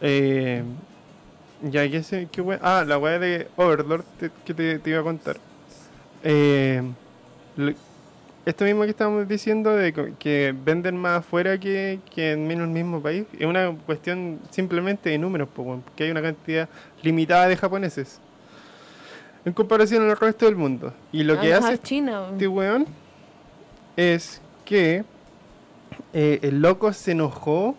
[0.00, 0.62] Eh,
[1.62, 2.28] ya, ¿qué sé?
[2.32, 2.58] ¿Qué wea?
[2.62, 5.36] Ah, la weá de Overlord te- que te, te iba a contar.
[6.22, 6.82] Eh,
[7.56, 7.76] le-
[8.46, 13.02] esto mismo que estábamos diciendo de que venden más afuera que, que en el mismo
[13.02, 16.68] país, es una cuestión simplemente de números, porque hay una cantidad
[17.02, 18.20] limitada de japoneses
[19.44, 20.92] en comparación al resto del mundo.
[21.12, 22.28] Y lo que hace China.
[22.32, 22.86] este weón
[23.96, 25.04] es que
[26.12, 27.74] eh, el loco se enojó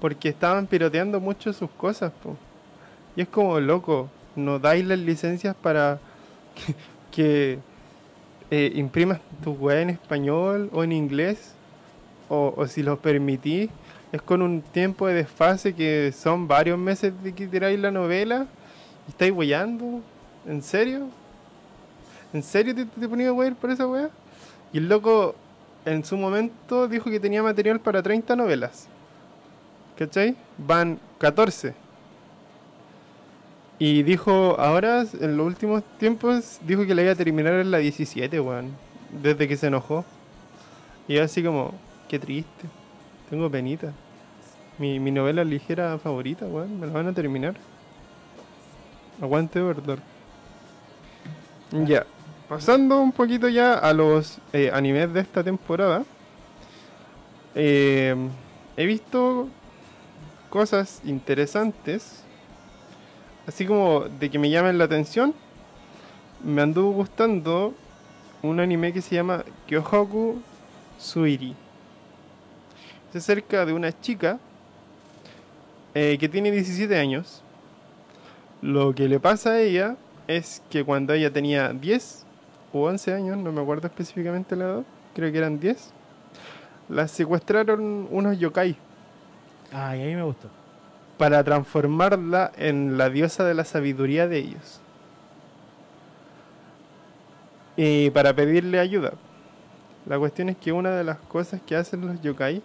[0.00, 2.36] porque estaban piroteando mucho sus cosas, po.
[3.14, 5.98] Y es como, loco, no dais las licencias para
[6.66, 6.74] que,
[7.10, 7.58] que,
[8.54, 11.54] eh, imprimas tu weá en español o en inglés,
[12.28, 13.70] o, si los permitís,
[14.12, 18.46] es con un tiempo de desfase que son varios meses de que tiráis la novela
[19.08, 20.02] y estáis weyando.
[20.46, 21.08] ¿En serio?
[22.34, 24.10] ¿En serio te, te ponías a wear por esa weá?
[24.70, 25.34] Y el loco
[25.86, 28.86] en su momento dijo que tenía material para 30 novelas.
[29.96, 30.36] ¿Cachai?
[30.58, 31.81] Van 14.
[33.84, 37.78] Y dijo, ahora, en los últimos tiempos, dijo que la iba a terminar en la
[37.78, 38.76] 17, weón.
[39.10, 40.04] Desde que se enojó.
[41.08, 41.74] Y así como,
[42.08, 42.68] qué triste.
[43.28, 43.92] Tengo penita.
[44.78, 46.78] Mi, mi novela ligera favorita, weón.
[46.78, 47.56] Me la van a terminar.
[49.20, 49.98] Aguante, verdad.
[51.72, 52.06] Ya.
[52.48, 56.04] Pasando un poquito ya a los eh, animes de esta temporada.
[57.54, 58.14] eh,
[58.76, 59.48] he visto
[60.48, 62.21] cosas interesantes.
[63.46, 65.34] Así como de que me llamen la atención.
[66.44, 67.74] Me anduvo gustando
[68.42, 70.40] un anime que se llama Kyohoku
[70.98, 71.54] Suiri.
[73.10, 74.38] Es acerca de una chica
[75.94, 77.42] eh, que tiene 17 años.
[78.60, 79.96] Lo que le pasa a ella
[80.28, 82.24] es que cuando ella tenía 10
[82.72, 84.82] o 11 años, no me acuerdo específicamente la edad,
[85.14, 85.90] creo que eran 10,
[86.88, 88.76] la secuestraron unos yokai
[89.72, 90.48] Ay, a mí me gustó.
[91.22, 94.80] Para transformarla en la diosa de la sabiduría de ellos.
[97.76, 99.12] Y para pedirle ayuda.
[100.06, 102.60] La cuestión es que una de las cosas que hacen los yokai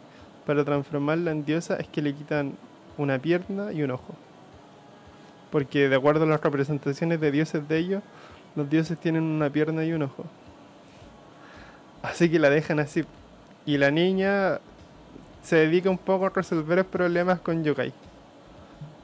[0.48, 2.54] para transformarla en diosa es que le quitan
[2.98, 4.16] una pierna y un ojo.
[5.52, 8.02] Porque de acuerdo a las representaciones de dioses de ellos,
[8.56, 10.26] los dioses tienen una pierna y un ojo.
[12.02, 13.06] Así que la dejan así.
[13.68, 14.62] Y la niña
[15.44, 17.94] se dedica un poco a resolver problemas con yokai.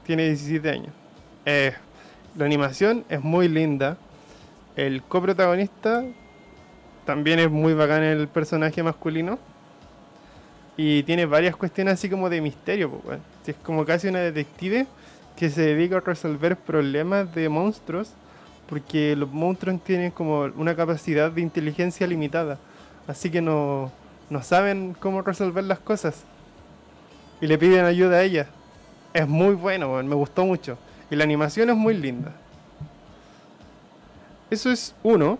[0.04, 0.92] Tiene 17 años.
[1.46, 1.72] Eh,
[2.36, 3.96] la animación es muy linda.
[4.76, 6.04] El coprotagonista
[7.04, 9.38] también es muy bacán el personaje masculino.
[10.76, 12.90] Y tiene varias cuestiones así como de misterio.
[12.90, 13.20] pues.
[13.46, 14.86] Es como casi una detective
[15.36, 18.12] que se dedica a resolver problemas de monstruos.
[18.68, 22.58] Porque los monstruos tienen como una capacidad de inteligencia limitada.
[23.06, 23.92] Así que no,
[24.28, 26.24] no saben cómo resolver las cosas.
[27.40, 28.48] Y le piden ayuda a ella.
[29.14, 30.76] Es muy bueno, me gustó mucho.
[31.08, 32.32] Y la animación es muy linda.
[34.50, 35.38] Eso es uno.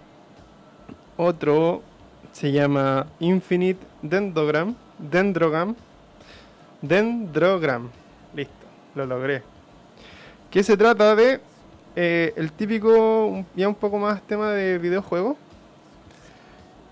[1.17, 1.83] Otro
[2.31, 4.77] se llama Infinite Dendrogram.
[4.99, 5.75] Dendrogram.
[6.83, 7.91] Dendrogram.
[8.33, 9.43] Listo, lo logré.
[10.53, 11.41] Que se trata de
[11.97, 15.37] eh, el típico, ya un poco más tema de videojuego.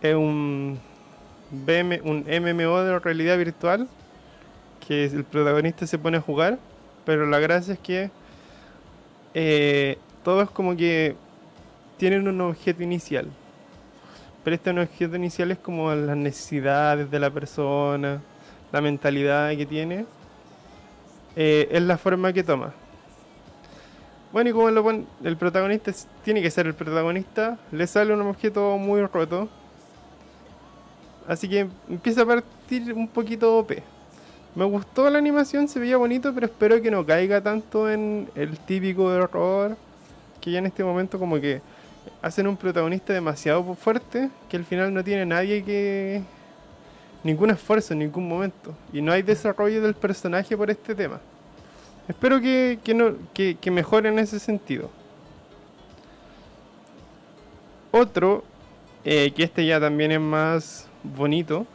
[0.00, 0.80] Es un,
[1.52, 3.88] BM, un MMO de realidad virtual
[4.86, 6.58] que el protagonista se pone a jugar,
[7.04, 8.10] pero la gracia es que
[9.34, 11.16] eh, todo es como que
[11.96, 13.28] tienen un objeto inicial.
[14.44, 18.20] Pero este objeto inicial es como las necesidades de la persona,
[18.72, 20.04] la mentalidad que tiene,
[21.36, 22.74] eh, es la forma que toma.
[24.32, 24.90] Bueno, y como lo
[25.24, 25.92] el protagonista
[26.24, 29.48] tiene que ser el protagonista, le sale un objeto muy roto.
[31.28, 33.72] Así que empieza a partir un poquito OP.
[34.54, 38.58] Me gustó la animación, se veía bonito, pero espero que no caiga tanto en el
[38.58, 39.76] típico error
[40.42, 41.62] que ya en este momento como que
[42.20, 46.22] hacen un protagonista demasiado fuerte que al final no tiene nadie que
[47.22, 51.18] ningún esfuerzo en ningún momento y no hay desarrollo del personaje por este tema.
[52.06, 52.78] Espero que,
[53.32, 54.90] que, mejore en ese sentido.
[57.90, 58.44] Otro,
[59.04, 61.66] eh, que este ya también es más bonito,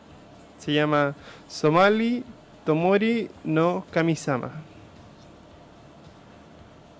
[0.59, 1.15] se llama
[1.47, 2.23] Somali
[2.67, 4.51] Tomori no Kamisama.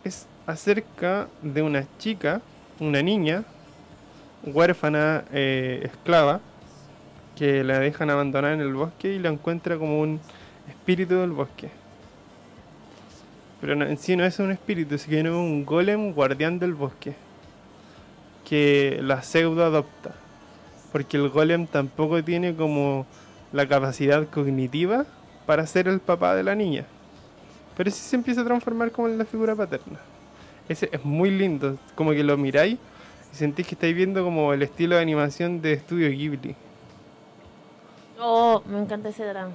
[0.06, 2.42] Es acerca de una chica,
[2.80, 3.44] una niña,
[4.46, 6.40] huérfana, eh, esclava,
[7.36, 10.22] que la dejan abandonada en el bosque y la encuentra como un
[10.70, 11.70] espíritu del bosque.
[13.60, 17.14] Pero en sí no es un espíritu, sino un golem guardián del bosque
[18.50, 20.12] que la pseudo adopta.
[20.94, 23.06] Porque el golem tampoco tiene como
[23.52, 25.06] la capacidad cognitiva
[25.48, 26.86] para ser el papá de la niña.
[27.76, 29.98] Pero sí se empieza a transformar como en la figura paterna.
[30.70, 32.78] Ese es muy lindo, como que lo miráis
[33.34, 36.56] y sentís que estáis viendo como el estilo de animación de Estudio Ghibli.
[38.20, 39.54] Oh, me encanta ese drama.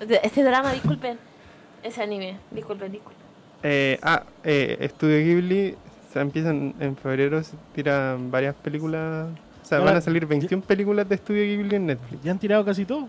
[0.00, 1.18] Ese- Ese drama, disculpen.
[1.82, 3.22] Ese anime, disculpen, disculpen.
[3.62, 5.76] Eh, ah, eh, Estudio Ghibli,
[6.12, 9.28] se empiezan en febrero, se tiran varias películas.
[9.62, 12.22] O sea, Ahora, van a salir 21 películas de Estudio Ghibli en Netflix.
[12.22, 13.06] Ya han tirado casi todo.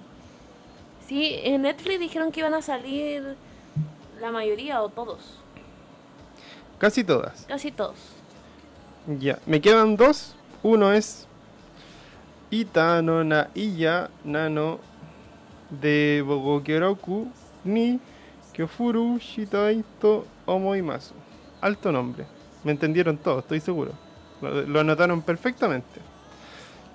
[1.07, 3.35] Sí, en Netflix dijeron que iban a salir
[4.19, 5.39] la mayoría o todos.
[6.79, 7.45] Casi todas.
[7.47, 7.97] Casi todos.
[9.19, 10.35] Ya, me quedan dos.
[10.63, 11.27] Uno es
[12.49, 14.79] Itano na Iya Nano
[15.69, 17.27] de Bogokyoraku
[17.63, 17.99] ni
[18.53, 21.13] Kyofuru Shitai to Omoimasu.
[21.61, 22.25] Alto nombre.
[22.63, 23.91] Me entendieron todos, estoy seguro.
[24.41, 26.01] Lo, lo anotaron perfectamente.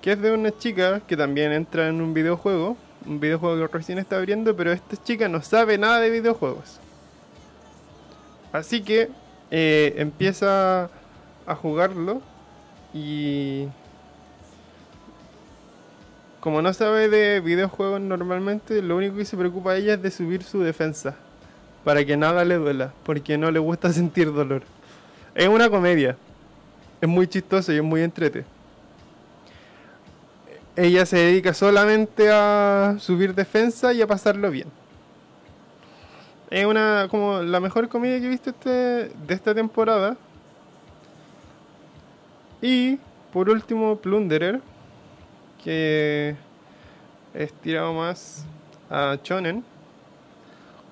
[0.01, 2.75] Que es de una chica que también entra en un videojuego.
[3.05, 6.79] Un videojuego que recién está abriendo, pero esta chica no sabe nada de videojuegos.
[8.51, 9.09] Así que
[9.49, 10.89] eh, empieza
[11.45, 12.21] a jugarlo
[12.93, 13.67] y
[16.41, 20.09] como no sabe de videojuegos normalmente, lo único que se preocupa a ella es de
[20.09, 21.15] subir su defensa
[21.83, 24.63] para que nada le duela, porque no le gusta sentir dolor.
[25.35, 26.17] Es una comedia,
[26.99, 28.43] es muy chistoso y es muy entrete.
[30.75, 34.67] Ella se dedica solamente a subir defensa y a pasarlo bien.
[36.49, 40.17] Es una como la mejor comedia que he visto este, de esta temporada.
[42.61, 42.99] Y
[43.33, 44.61] por último, Plunderer,
[45.63, 46.35] que
[47.33, 48.45] es tirado más
[48.89, 49.63] a Chonen,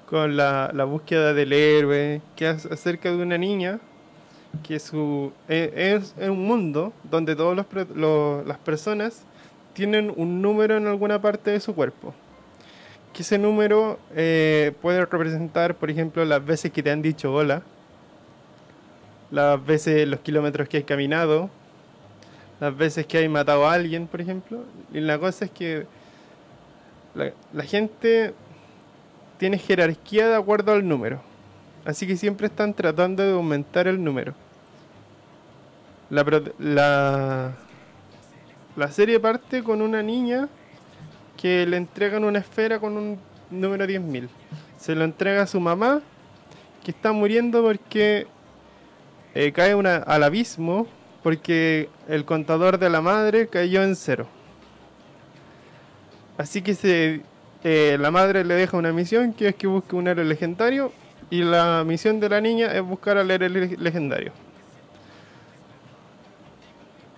[0.10, 3.80] con la, la búsqueda del héroe, que es acerca de una niña
[4.64, 9.24] que su e- es, un mundo donde todas los pre- lo- las personas
[9.74, 12.14] tienen un número en alguna parte de su cuerpo.
[13.14, 17.64] Que ese número eh, puede representar, por ejemplo, las veces que te han dicho hola,
[19.32, 21.50] las veces, los kilómetros que has caminado,
[22.60, 24.64] las veces que hay matado a alguien, por ejemplo.
[24.94, 25.86] Y la cosa es que
[27.16, 28.34] la, gente
[29.38, 31.22] tiene jerarquía de acuerdo al número.
[31.86, 34.34] Así que siempre están tratando de aumentar el número.
[36.10, 37.56] La,
[38.80, 40.48] la serie parte con una niña
[41.38, 43.20] que le entregan una esfera con un
[43.52, 44.28] número 10.000.
[44.78, 46.02] Se lo entrega a su mamá,
[46.84, 48.26] que está muriendo porque
[49.36, 50.88] eh, cae una- al abismo
[51.22, 54.28] porque el contador de la madre cayó en cero.
[56.38, 57.22] Así que se,
[57.64, 60.92] eh, la madre le deja una misión que es que busque un héroe legendario
[61.30, 64.32] y la misión de la niña es buscar al héroe le- legendario.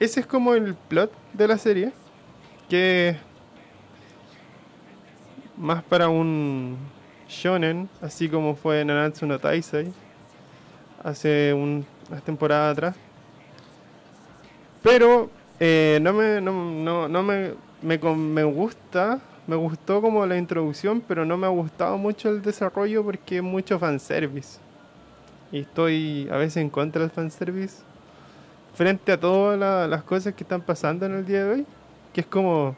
[0.01, 1.91] Ese es como el plot de la serie,
[2.67, 3.15] que
[5.55, 6.75] más para un
[7.29, 9.93] shonen, así como fue Nanatsu no Taisei
[11.03, 12.95] hace un- unas temporadas atrás.
[14.81, 15.29] Pero
[15.59, 21.03] eh, no me, no, no- no me, me, me gusta, me gustó como la introducción,
[21.07, 24.57] pero no me ha gustado mucho el desarrollo porque es mucho fanservice.
[25.51, 27.83] Y estoy a veces en contra del fanservice
[28.73, 31.65] frente a todas la- las cosas que están pasando en el día de hoy,
[32.13, 32.75] que es como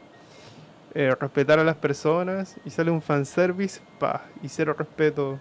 [0.96, 5.38] eh, respetar a las personas y sale un fanservice, pa, y cero respeto,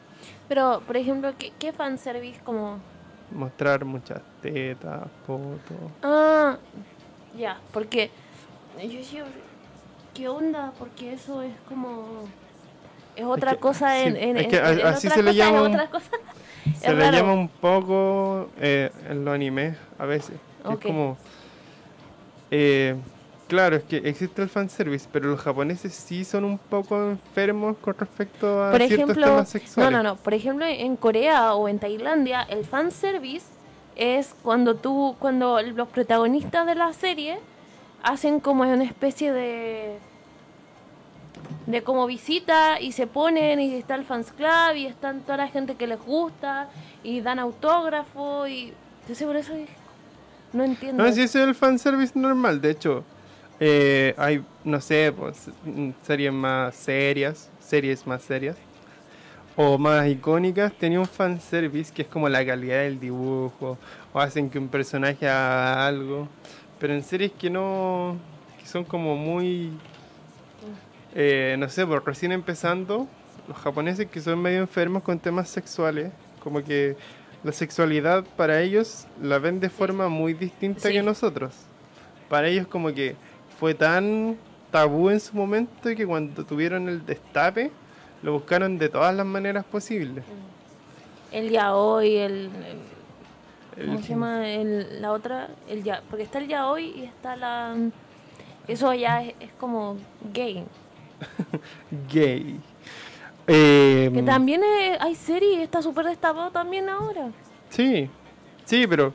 [0.49, 2.79] Pero, por ejemplo, ¿qué, qué fanservice como...?
[3.31, 5.77] mostrar muchas tetas, fotos.
[6.03, 6.57] Ah,
[7.37, 8.09] ya, porque
[8.77, 9.25] yo decía,
[10.13, 10.71] ¿qué onda?
[10.77, 12.27] Porque eso es como...
[13.15, 15.89] Es otra cosa en, así otra se le cosa, llama
[16.79, 17.17] Se Es le raro.
[17.17, 20.35] llama un poco eh, en los animes a veces.
[20.69, 21.17] Es como.
[22.51, 22.95] eh,
[23.47, 27.95] claro, es que existe el fanservice, pero los japoneses sí son un poco enfermos con
[27.97, 29.91] respecto a Por ciertos ejemplo, temas no, sexuales.
[29.91, 30.15] no, no.
[30.15, 33.47] Por ejemplo, en Corea o en Tailandia, el fanservice
[33.95, 37.37] es cuando tú, cuando los protagonistas de la serie
[38.01, 39.97] hacen como una especie de
[41.65, 45.47] de como visita y se ponen y está el fans club y están toda la
[45.47, 46.69] gente que les gusta
[47.03, 49.53] y dan autógrafo y entonces por eso
[50.53, 51.03] no entiendo.
[51.03, 52.61] No, si es el fanservice normal.
[52.61, 53.03] De hecho,
[53.59, 55.49] eh, hay, no sé, pues,
[56.03, 58.55] series más serias, series más serias
[59.55, 63.77] o más icónicas, tenía un fanservice que es como la calidad del dibujo
[64.11, 66.27] o hacen que un personaje haga algo.
[66.79, 68.17] Pero en series que no,
[68.59, 69.71] que son como muy,
[71.15, 73.07] eh, no sé, por recién empezando,
[73.47, 76.11] los japoneses que son medio enfermos con temas sexuales,
[76.41, 76.95] como que
[77.43, 80.93] la sexualidad para ellos la ven de forma muy distinta Sí.
[80.93, 81.53] que nosotros.
[82.29, 83.15] Para ellos como que
[83.59, 84.37] fue tan
[84.71, 87.69] tabú en su momento que cuando tuvieron el destape
[88.23, 90.23] lo buscaron de todas las maneras posibles.
[91.31, 95.49] El yaoi, el, el- ¿Cómo El- se llama el- la otra?
[95.67, 97.75] El ya, porque está el yaoi y está la...
[98.67, 99.97] Eso ya es, es como
[100.31, 100.63] gay.
[102.11, 102.59] Gay.
[103.47, 107.29] Eh, Que también es- hay series, está súper destapado también ahora.
[107.69, 108.09] Sí,
[108.65, 109.13] sí, pero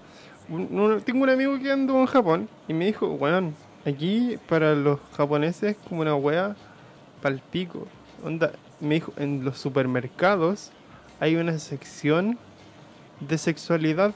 [0.48, 3.54] un- un- tengo un amigo que andó en Japón y me dijo, weón,
[3.86, 6.56] aquí para los japoneses es como una wea
[7.22, 7.86] palpico.
[8.24, 10.72] Onda, me dijo, en los supermercados
[11.20, 12.38] hay una sección
[13.20, 14.12] de sexualidad.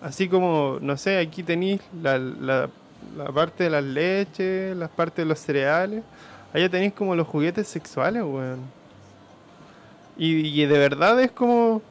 [0.00, 2.70] Así como, no sé, aquí tenéis la, la,
[3.16, 6.02] la parte de las leches, la parte de los cereales.
[6.52, 8.60] Allá tenéis como los juguetes sexuales, weón.
[10.16, 11.82] Y, y de verdad es como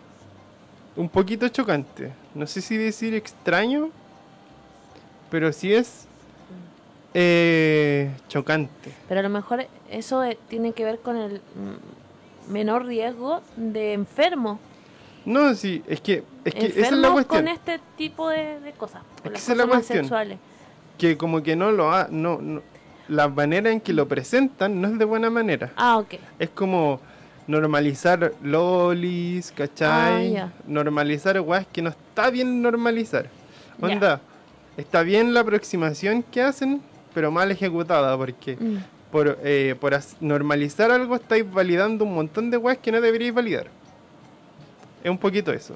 [0.95, 2.13] un poquito chocante.
[2.33, 3.89] No sé si decir extraño,
[5.29, 6.07] pero sí es
[7.13, 8.91] eh, chocante.
[9.07, 11.41] Pero a lo mejor eso eh, tiene que ver con el
[12.47, 14.59] menor riesgo de enfermos.
[15.25, 17.45] No, sí, es que, es que esa es la cuestión.
[17.45, 19.03] con este tipo de, de cosas.
[19.21, 20.37] Con las es la cosas más sexuales.
[20.97, 22.61] Que como que no lo ha, no, no-
[23.09, 25.71] la manera en que lo presentan no es de buena manera.
[25.75, 26.15] Ah, ok.
[26.39, 26.99] Es como
[27.47, 30.37] normalizar lolis, ¿cachai?
[30.37, 30.49] Ah.
[30.65, 33.27] Normalizar weas que no está bien normalizar.
[33.81, 34.21] Onda,
[34.77, 36.81] está bien la aproximación que hacen,
[37.13, 38.77] pero mal ejecutada, porque Mm.
[39.11, 43.67] por, eh, por normalizar algo estáis validando un montón de weas que no deberíais validar.
[45.03, 45.75] Es un poquito eso.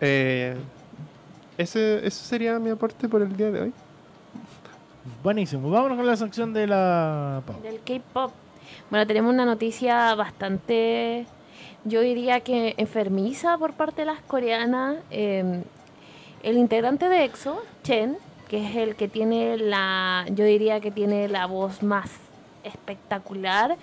[0.00, 0.56] Eh,
[1.58, 3.72] ese, eso sería mi aporte por el día de hoy.
[5.22, 5.70] Buenísimo.
[5.70, 7.60] Vámonos con la sección de la Pau.
[7.62, 8.32] Del K-pop.
[8.90, 11.26] Bueno, tenemos una noticia bastante,
[11.84, 14.96] yo diría que enfermiza por parte de las coreanas.
[15.10, 15.62] Eh,
[16.42, 21.28] el integrante de EXO, Chen, que es el que tiene la, yo diría que tiene
[21.28, 22.10] la voz más
[22.62, 23.76] espectacular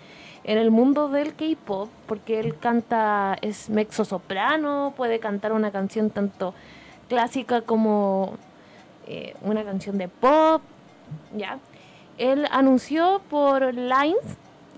[0.44, 6.10] en el mundo del K-pop, porque él canta, es mezzo soprano, puede cantar una canción
[6.10, 6.54] tanto
[7.16, 8.36] clásica como
[9.06, 10.62] eh, una canción de pop,
[11.36, 11.60] ¿ya?
[12.18, 14.24] Él anunció por Lines,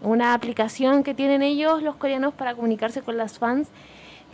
[0.01, 3.67] una aplicación que tienen ellos, los coreanos, para comunicarse con las fans,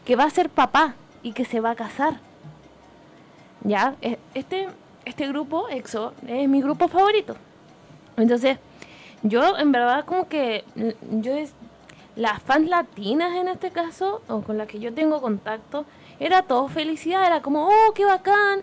[0.06, 2.22] que va a ser papá y que se va a casar.
[3.66, 3.95] ¿Ya?
[4.02, 4.70] E- Este,
[5.04, 7.36] este grupo, EXO, es mi grupo favorito.
[8.16, 8.60] Entonces,
[9.24, 10.64] yo en verdad como que
[11.12, 11.54] yo es,
[12.16, 15.86] las fans latinas en este caso, o con las que yo tengo contacto,
[16.20, 18.62] era todo felicidad, era como, oh, qué bacán,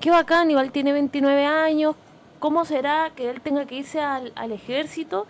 [0.00, 1.96] qué bacán, igual tiene 29 años,
[2.38, 5.26] ¿cómo será que él tenga que irse al, al ejército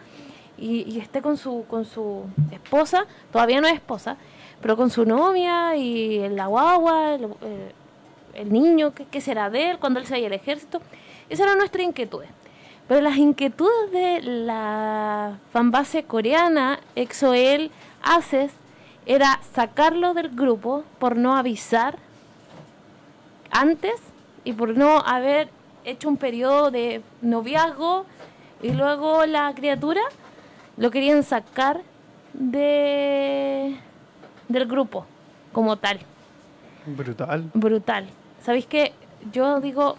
[0.56, 4.16] y, y esté con su, con su esposa, todavía no es esposa,
[4.60, 7.72] pero con su novia y la guagua, el, eh,
[8.34, 10.80] el niño, ¿qué, qué será de él cuando él se vaya al ejército?
[11.28, 12.24] Esa era nuestra inquietud.
[12.88, 17.70] Pero las inquietudes de la fanbase coreana, EXO-L,
[18.02, 18.50] ACES,
[19.08, 21.96] era sacarlo del grupo por no avisar
[23.50, 23.94] antes
[24.44, 25.48] y por no haber
[25.84, 28.04] hecho un periodo de noviazgo
[28.62, 30.02] y luego la criatura
[30.76, 31.80] lo querían sacar
[32.34, 33.76] de
[34.48, 35.06] del grupo
[35.52, 35.98] como tal
[36.86, 37.50] Brutal.
[37.54, 38.06] brutal.
[38.42, 38.92] ¿Sabéis que
[39.32, 39.96] yo digo,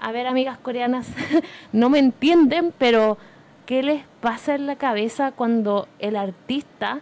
[0.00, 1.08] a ver, amigas coreanas,
[1.72, 3.18] no me entienden, pero
[3.64, 7.00] ¿qué les pasa en la cabeza cuando el artista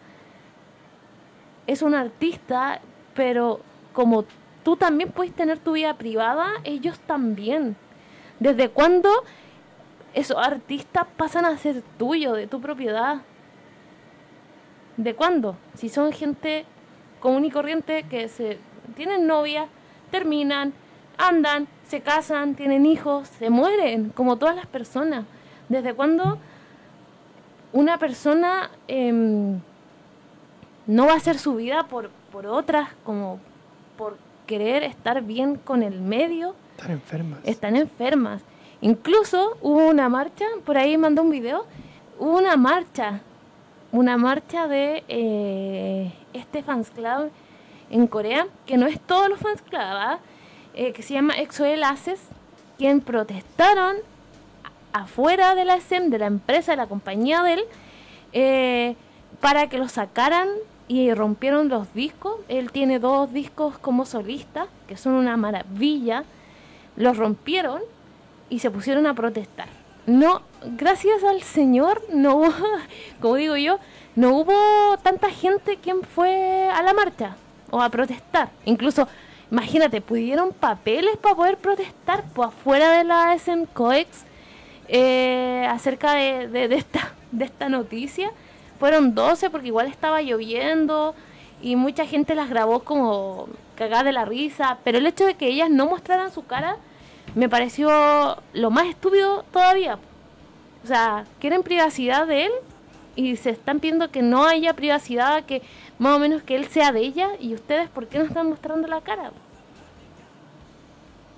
[1.67, 2.81] es un artista,
[3.15, 3.61] pero
[3.93, 4.25] como
[4.63, 7.77] tú también puedes tener tu vida privada, ellos también?
[8.41, 9.11] ¿Desde cuándo
[10.13, 13.23] esos artistas pasan a ser tuyo, de tu propiedad?
[14.97, 15.57] ¿De cuándo?
[15.75, 16.65] Si son gente
[17.21, 18.59] común y corriente que se
[18.97, 19.67] tienen novia,
[20.11, 20.73] terminan,
[21.19, 25.25] andan, se casan, tienen hijos, se mueren, como todas las personas.
[25.69, 26.39] ¿Desde cuándo
[27.73, 29.61] una persona em,
[30.87, 33.39] no va a hacer su vida por, por otras, como
[33.97, 36.55] por querer estar bien con el medio?
[36.77, 37.39] Están enfermas.
[37.45, 38.43] están enfermas.
[38.81, 41.65] Incluso hubo una marcha, por ahí mandó un video,
[42.19, 43.21] hubo una marcha,
[43.93, 47.31] una marcha de eh, este fans club
[47.91, 50.19] en Corea, que no es todos los fans club, ¿ah?
[50.75, 52.21] Eh, que se llama EXO-L Aces,
[52.77, 53.97] quien protestaron
[54.93, 57.65] afuera de la SEM, de la empresa, de la compañía de él,
[58.33, 58.97] eh,
[59.41, 60.49] para que lo sacaran
[60.89, 62.37] y rompieron los discos.
[62.49, 66.25] Él tiene dos discos como solista, que son una maravilla.
[66.97, 67.83] Los rompieron
[68.51, 69.69] y se pusieron a protestar.
[70.07, 70.43] No,
[70.77, 72.43] gracias al Señor, no
[73.21, 73.79] como digo yo,
[74.17, 77.37] no hubo tanta gente quien fue a la marcha
[77.71, 78.51] o a protestar.
[78.67, 79.09] Incluso,
[79.51, 84.25] imagínate, pudieron papeles para poder protestar por afuera de la SM Coex
[84.89, 88.31] eh, acerca de esta, de esta noticia.
[88.79, 91.15] Fueron 12 porque igual estaba lloviendo
[91.63, 95.49] y mucha gente las grabó como cagada de la risa, pero el hecho de que
[95.49, 96.77] ellas no mostraran su cara
[97.35, 99.99] me pareció lo más estúpido todavía.
[100.85, 102.53] O sea, quieren privacidad de él
[103.17, 105.63] y se están pidiendo que no haya privacidad, que
[105.99, 108.87] más o menos que él sea de ella y ustedes, ¿por qué no están mostrando
[108.89, 109.33] la cara?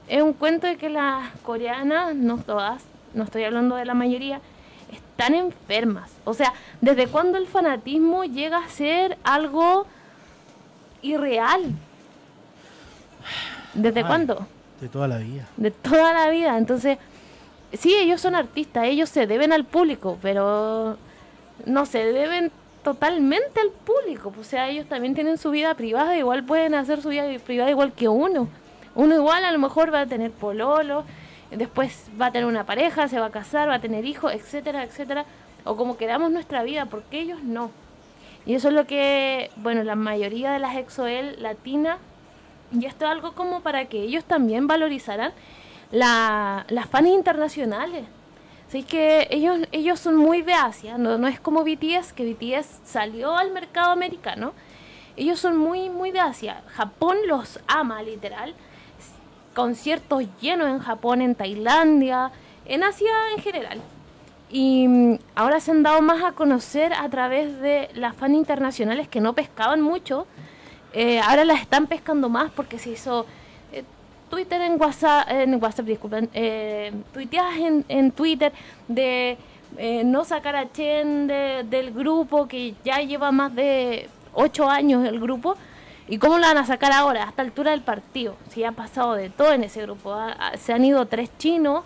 [0.09, 2.82] Es un cuento de que las coreanas, no todas,
[3.14, 4.41] no estoy hablando de la mayoría,
[5.16, 6.10] están enfermas.
[6.24, 6.52] O sea,
[6.82, 9.86] ¿desde cuándo el fanatismo llega a ser algo
[11.00, 11.62] irreal?
[13.72, 14.06] ¿Desde Ay.
[14.06, 14.46] cuándo?
[14.78, 15.48] De toda la vida.
[15.56, 16.58] de toda la vida.
[16.58, 16.98] Entonces,
[17.72, 20.98] sí, ellos son artistas, ellos se deben al público, pero
[21.64, 22.52] no se deben
[22.84, 24.34] totalmente al público.
[24.38, 27.92] O sea, ellos también tienen su vida privada, igual pueden hacer su vida privada igual
[27.94, 28.48] que uno.
[28.94, 31.04] Uno igual a lo mejor va a tener pololo,
[31.57, 34.84] después va a tener una pareja, se va a casar, va a tener hijos, etcétera,
[34.84, 35.24] etcétera.
[35.64, 37.70] O como queramos nuestra vida, porque ellos no.
[38.44, 41.98] Y eso es lo que, bueno, la mayoría de las EXO-L latinas
[42.72, 45.32] y esto es algo como para que ellos también valorizaran
[45.90, 48.04] la, las fans internacionales.
[48.68, 52.80] Así que ellos, ellos son muy de Asia, no, no es como BTS, que BTS
[52.84, 54.52] salió al mercado americano.
[55.16, 56.62] Ellos son muy, muy de Asia.
[56.74, 58.54] Japón los ama, literal.
[59.57, 62.30] Conciertos llenos en Japón, en Tailandia,
[62.66, 63.80] en Asia en general.
[64.50, 69.09] Y mm, ahora se han dado más a conocer a través de las fans internacionales
[69.09, 70.26] que no pescaban mucho.
[70.92, 73.24] Eh, ahora las están pescando más porque se hizo
[73.72, 73.82] eh,
[74.28, 76.92] Twitter en WhatsApp, en WhatsApp, disculpen, eh,
[77.59, 78.52] en, en Twitter
[78.88, 79.38] de
[79.78, 85.02] eh, no sacar a Chen de- del grupo que ya lleva más de ocho años
[85.07, 85.57] el grupo.
[86.09, 88.36] ¿Y cómo la van a sacar ahora, a esta altura del partido?
[88.50, 90.16] Si ha pasado de todo en ese grupo.
[90.57, 91.82] Se han ido tres chinos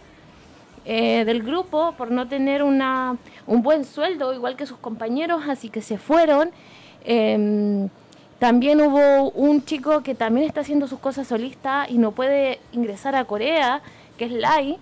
[0.85, 3.17] eh, del grupo por no tener una,
[3.47, 6.51] un buen sueldo, igual que sus compañeros, así que se fueron.
[7.05, 7.89] Em,
[8.39, 13.15] también hubo un chico que también está haciendo sus cosas solista y no puede ingresar
[13.15, 13.81] a Corea,
[14.19, 14.79] que es Lai.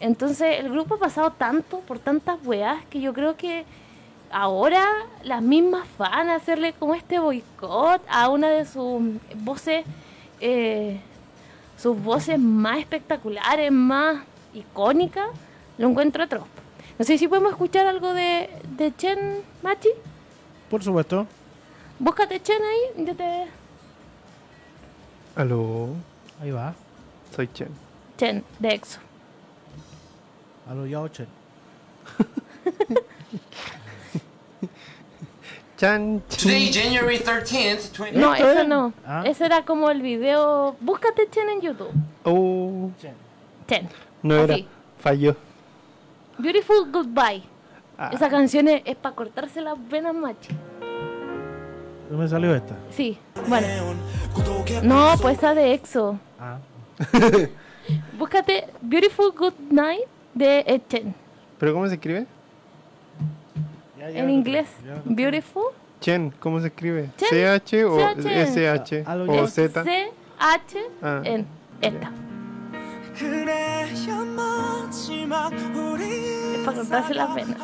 [0.00, 3.64] Entonces el grupo ha pasado tanto por tantas weas que yo creo que
[4.34, 4.84] ahora
[5.22, 9.00] las mismas van a hacerle como este boicot a una de sus
[9.36, 9.84] voces,
[10.40, 11.00] eh,
[11.78, 15.28] sus voces más espectaculares, más icónicas,
[15.78, 16.46] lo encuentro atroz.
[16.98, 19.90] No sé si podemos escuchar algo de, de Chen Machi.
[20.68, 21.28] Por supuesto.
[22.00, 23.46] Búscate Chen ahí, yo te...
[25.36, 25.88] Aló,
[26.40, 26.74] Ahí va.
[27.34, 27.68] soy Chen.
[28.16, 28.98] Chen, de EXO.
[30.68, 31.28] A lo Yao Chen.
[35.76, 36.82] Chan, Today, chin.
[36.84, 38.18] January 13th, 20...
[38.18, 38.68] No, ¿Esto eso es?
[38.68, 38.92] no.
[39.04, 39.24] Ah.
[39.26, 40.76] Ese era como el video.
[40.80, 41.90] Búscate Chen en YouTube.
[42.24, 43.14] Oh, Chen.
[43.66, 43.88] Chen.
[44.22, 44.56] no era.
[45.00, 45.36] Falló.
[46.38, 47.42] Beautiful Goodbye.
[47.98, 50.48] Ah, Esa canción es, para cortarse las venas, machi.
[52.08, 52.76] ¿Dónde me salió esta?
[52.90, 53.18] Sí,
[53.48, 53.66] bueno.
[54.82, 56.18] No, pues esa de EXO.
[56.38, 56.58] Ah.
[58.18, 60.02] Búscate Beautiful Good Night
[60.34, 61.14] de Chen.
[61.58, 62.26] ¿Pero cómo se escribe?
[64.08, 64.68] En inglés.
[65.04, 65.64] Beautiful.
[66.00, 67.10] Chen, ¿cómo se escribe?
[67.16, 67.28] Chen,
[67.60, 67.98] ¿CH o.
[67.98, 69.04] SH?
[69.06, 69.46] ¿O.
[69.46, 69.84] Z?
[69.84, 71.46] C-H Ah, en
[71.80, 72.12] esta.
[76.00, 77.56] Es para cortarse las venas.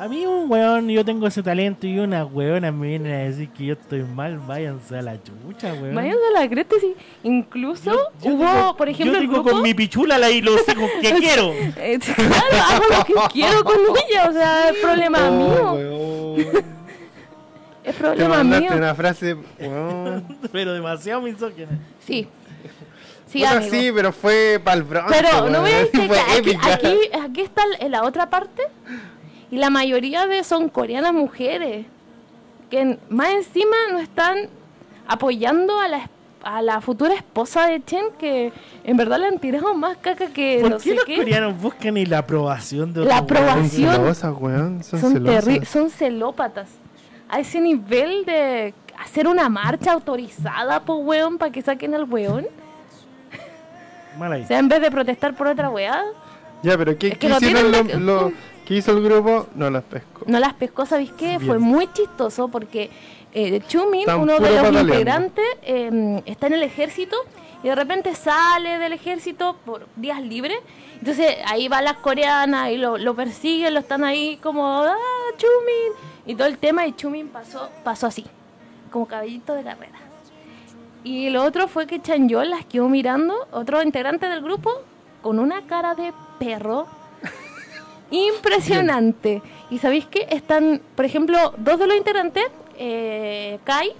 [0.00, 3.50] A mí un weón, yo tengo ese talento y una weona me viene a decir
[3.50, 5.94] que yo estoy mal, váyanse a la chucha, weón.
[5.94, 6.94] Vayan de la cresta, sí.
[7.22, 9.50] Incluso Yo- yo hubo, digo- por ejemplo, yo el digo grupo...
[9.50, 11.52] con mi pichula la y lo sé con que quiero.
[11.52, 13.76] Eh, claro, hago lo que quiero con
[14.08, 15.72] ella, o sea, es problema Oh, mío.
[15.74, 16.64] weón.
[17.84, 18.76] Es Te problema mandaste mío.
[18.78, 20.38] una frase, weón.
[20.52, 21.68] Pero demasiado misógina.
[22.06, 22.26] Sí.
[23.26, 23.70] Sí, amigo.
[23.70, 25.14] sí, pero fue para el bronce.
[25.16, 28.62] Pero no a decir Fue que aquí, aquí, aquí está en la otra parte
[29.50, 31.86] y la mayoría de son coreanas mujeres
[32.70, 34.48] que más encima no están
[35.06, 36.10] apoyando a la, es-
[36.44, 38.52] a la futura esposa de Chen que
[38.84, 41.16] en verdad le han tirado más caca que ¿Por no qué sé los qué.
[41.16, 43.24] coreanos buscan y la aprobación de La weón?
[43.24, 44.36] Aprobación.
[44.40, 44.84] weón.
[44.84, 45.68] Son, son, celosas.
[45.68, 46.68] son celópatas.
[47.28, 52.46] A ese nivel de hacer una marcha autorizada, po weón, para que saquen al weón.
[54.18, 54.42] Mal ahí.
[54.42, 56.02] O sea, en vez de protestar por otra weá,
[56.62, 57.72] Ya, pero ¿qué, Es que qué hicieron
[58.06, 58.30] la-
[58.70, 59.48] ¿qué hizo el grupo?
[59.56, 60.22] No las pesco.
[60.26, 61.40] no las pescó, ¿sabéis qué?
[61.40, 62.88] Fue muy chistoso porque
[63.32, 64.80] eh, Chumin, uno de los pataleando.
[64.92, 67.16] integrantes, eh, está en el ejército
[67.64, 70.56] y de repente sale del ejército por días libres.
[71.00, 74.94] Entonces ahí van las coreanas y lo, lo persiguen, lo están ahí como, ¡ah,
[75.36, 75.92] Chumin!
[76.26, 78.24] Y todo el tema y Chumin pasó, pasó así,
[78.92, 79.98] como caballito de carrera.
[81.02, 84.70] Y lo otro fue que Chanyeol las quedó mirando, otro integrante del grupo,
[85.22, 86.86] con una cara de perro
[88.10, 89.42] impresionante.
[89.70, 92.44] Y sabéis que están, por ejemplo, dos de los integrantes,
[92.76, 93.92] eh, Kai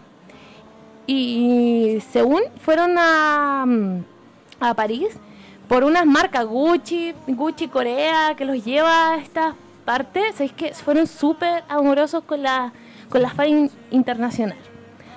[1.06, 4.04] y Seun, fueron a, mm,
[4.60, 5.16] a París
[5.68, 9.54] por unas marcas Gucci, Gucci Corea, que los lleva a estas
[9.84, 12.72] parte, ¿sabéis que fueron súper amorosos con la,
[13.08, 14.58] con la FAI internacional?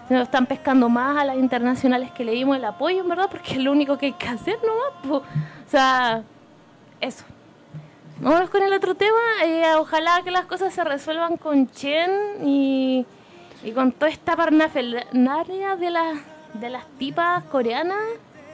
[0.08, 3.28] Se nos están pescando más a las internacionales que le dimos el apoyo, en verdad,
[3.30, 5.08] porque es lo único que hay que hacer nomás.
[5.08, 5.16] po.
[5.18, 6.24] O sea,
[7.00, 7.24] eso.
[8.24, 9.20] Vamos con el otro tema.
[9.44, 12.10] eh, ojalá que las cosas se resuelvan con Chen
[12.46, 13.06] y,
[13.64, 16.20] y con toda esta parnafernalia de, las
[16.54, 18.00] de las tipas coreanas.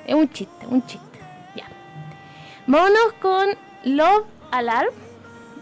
[0.08, 1.20] Es un chiste, un chiste.
[1.56, 1.66] Ya.
[2.66, 3.48] Vámonos con
[3.84, 4.90] Love Alarm.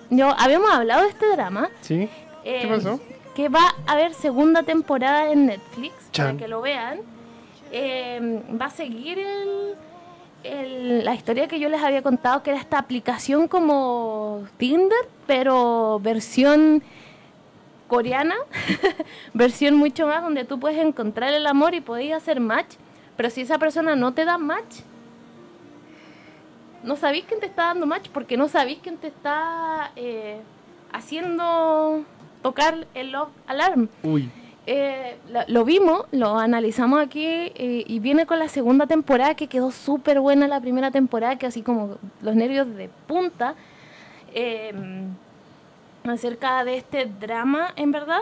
[0.10, 1.70] Yo, habíamos hablado de este drama.
[1.82, 2.08] ¿Sí?
[2.44, 3.00] ¿Qué eh, pasó?
[3.36, 7.00] Que va a haber segunda temporada en Netflix, para que lo vean.
[7.74, 9.76] Eh, va a seguir el-
[10.48, 16.00] el- la historia que yo les había contado, que era esta aplicación como Tinder, pero
[16.02, 16.82] versión
[17.88, 18.36] coreana,
[19.34, 22.76] versión mucho más donde tú puedes encontrar el amor y podéis hacer match,
[23.16, 24.82] pero si esa persona no te da match,
[26.84, 30.40] no sabéis quién te está dando match porque no sabéis quién te está eh,
[30.94, 32.04] haciendo
[32.42, 33.16] tocar el
[33.48, 33.90] alarm.
[34.04, 34.30] Uy.
[34.70, 35.16] Eh,
[35.48, 40.20] lo, vimos, lo analizamos aquí eh, y viene con la segunda temporada que quedó súper
[40.20, 43.56] buena la primera temporada, que así como los nervios de punta
[44.34, 44.74] eh,
[46.04, 48.22] acerca de este drama, en verdad.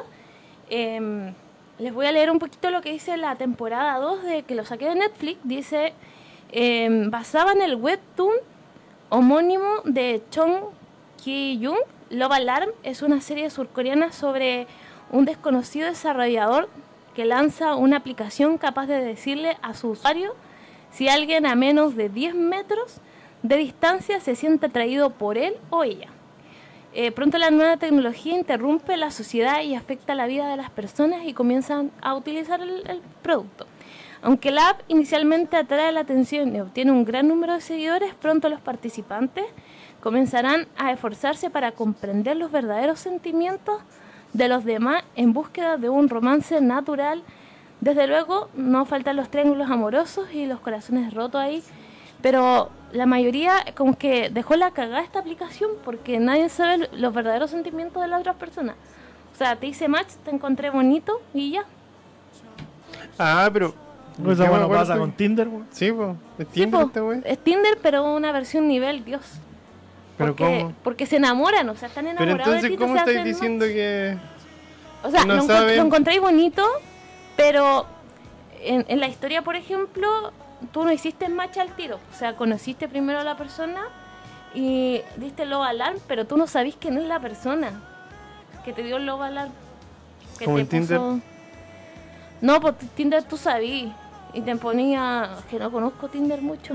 [0.69, 1.33] Eh,
[1.77, 4.65] les voy a leer un poquito lo que dice la temporada 2 de que lo
[4.65, 5.39] saqué de Netflix.
[5.43, 5.93] Dice,
[6.51, 8.33] eh, basada en el webtoon
[9.09, 10.53] homónimo de Chong
[11.21, 11.77] Ki-young,
[12.09, 14.67] Love Alarm es una serie surcoreana sobre
[15.15, 16.69] un desconocido desarrollador
[17.15, 20.35] que lanza una aplicación capaz de decirle a su usuario
[20.91, 22.97] si alguien a menos de 10 metros
[23.41, 26.09] de distancia se siente atraído por él o ella.
[26.93, 31.25] Eh, pronto la nueva tecnología interrumpe la sociedad y afecta la vida de las personas
[31.25, 33.67] y comienzan a utilizar el, el producto.
[34.21, 38.49] Aunque la app inicialmente atrae la atención y obtiene un gran número de seguidores, pronto
[38.49, 39.45] los participantes
[40.01, 43.81] comenzarán a esforzarse para comprender los verdaderos sentimientos
[44.35, 47.23] de los demás en búsqueda de un romance natural.
[47.79, 51.63] Desde luego, no faltan los triángulos amorosos y los corazones rotos ahí,
[52.21, 57.51] pero la mayoría como que dejó la cagada esta aplicación porque nadie sabe los verdaderos
[57.51, 58.75] sentimientos de las otras personas.
[59.33, 61.65] O sea, te hice match, te encontré bonito y ya.
[63.17, 63.73] Ah, pero.
[64.17, 65.67] Me bueno pasa con Tinder, weón.
[65.71, 66.15] Sí, pues.
[66.39, 67.21] ¿Es Sí, Tinder po, esta wey?
[67.25, 69.39] es Tinder, pero una versión nivel Dios.
[70.17, 70.73] ¿Pero porque, cómo?
[70.83, 73.65] Porque se enamoran, o sea, están Pero enamorados de entonces, ti, ¿cómo estáis hacen diciendo
[73.65, 74.17] que.?
[75.03, 75.77] O sea, no lo, saben?
[75.77, 76.65] lo encontráis bonito,
[77.35, 77.85] pero
[78.61, 80.31] en, en la historia, por ejemplo,
[80.71, 81.99] tú no hiciste match al tiro.
[82.13, 83.81] O sea, conociste primero a la persona
[84.53, 87.81] y diste el love alarm, pero tú no sabís quién es la persona
[88.63, 89.51] que te dio el love alarm.
[90.39, 90.99] que ¿Como te en Tinder?
[92.41, 93.91] No, por Tinder tú sabís.
[94.33, 96.73] Y te ponía, que no conozco Tinder mucho,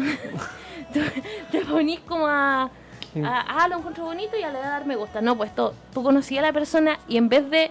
[1.53, 2.71] te ponís como a,
[3.13, 3.27] ¿Quién?
[3.27, 5.21] a, ah, lo encuentro bonito y a le da a dar me gusta.
[5.21, 7.71] No, pues tú, tú conocías a la persona y en vez de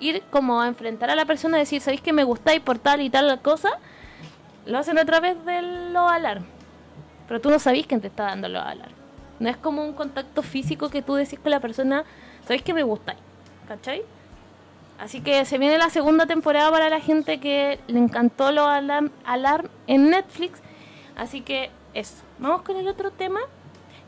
[0.00, 3.10] ir como a enfrentar a la persona, decir, ¿sabéis que me gustáis por tal y
[3.10, 3.70] tal cosa?
[4.66, 6.44] Lo hacen a través del lo alarm.
[7.26, 8.92] Pero tú no sabís quién te está dando lo alarm.
[9.38, 12.04] No es como un contacto físico que tú decís con la persona,
[12.42, 13.18] ¿sabéis que me gustáis?
[13.66, 14.02] ¿Cachai?
[14.98, 19.10] Así que se viene la segunda temporada para la gente que le encantó lo alarm,
[19.24, 20.60] alarm en Netflix.
[21.16, 22.24] Así que eso.
[22.38, 23.40] Vamos con el otro tema.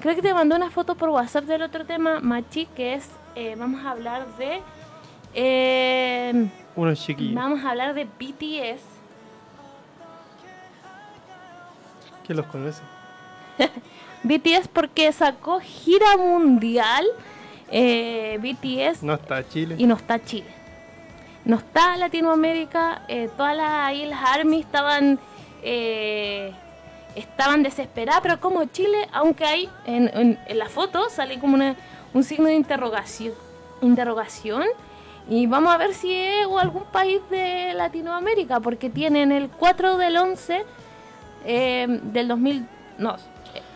[0.01, 3.55] Creo que te mandó una foto por WhatsApp del otro tema, Machi, que es, eh,
[3.59, 4.63] vamos a hablar de...
[5.35, 7.35] eh, Unos chiquillos.
[7.35, 8.81] vamos a hablar de BTS.
[12.27, 12.81] ¿Quién los conoce?
[14.23, 17.05] BTS porque sacó gira mundial.
[17.71, 19.75] eh, BTS No está Chile.
[19.79, 20.47] y no está Chile.
[21.45, 25.19] No está Latinoamérica, eh, todas las Islas Army estaban
[25.63, 26.53] eh,
[27.15, 31.77] estaban desesperadas, pero como Chile, aunque hay en, en- en la foto sale como una-
[32.15, 33.35] un signo de interrogación,
[33.83, 34.65] interrogación
[35.29, 39.97] y vamos a ver si es o algún país de Latinoamérica, porque tienen el 4
[39.97, 40.65] del 11
[41.45, 42.67] eh, del 2000,
[42.99, 43.17] no,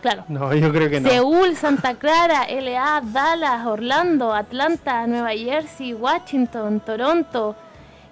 [0.03, 1.09] claro, No, yo creo que no.
[1.09, 7.55] Seúl, Santa Clara, LA, Dallas, Orlando, Atlanta, Nueva Jersey, Washington, Toronto,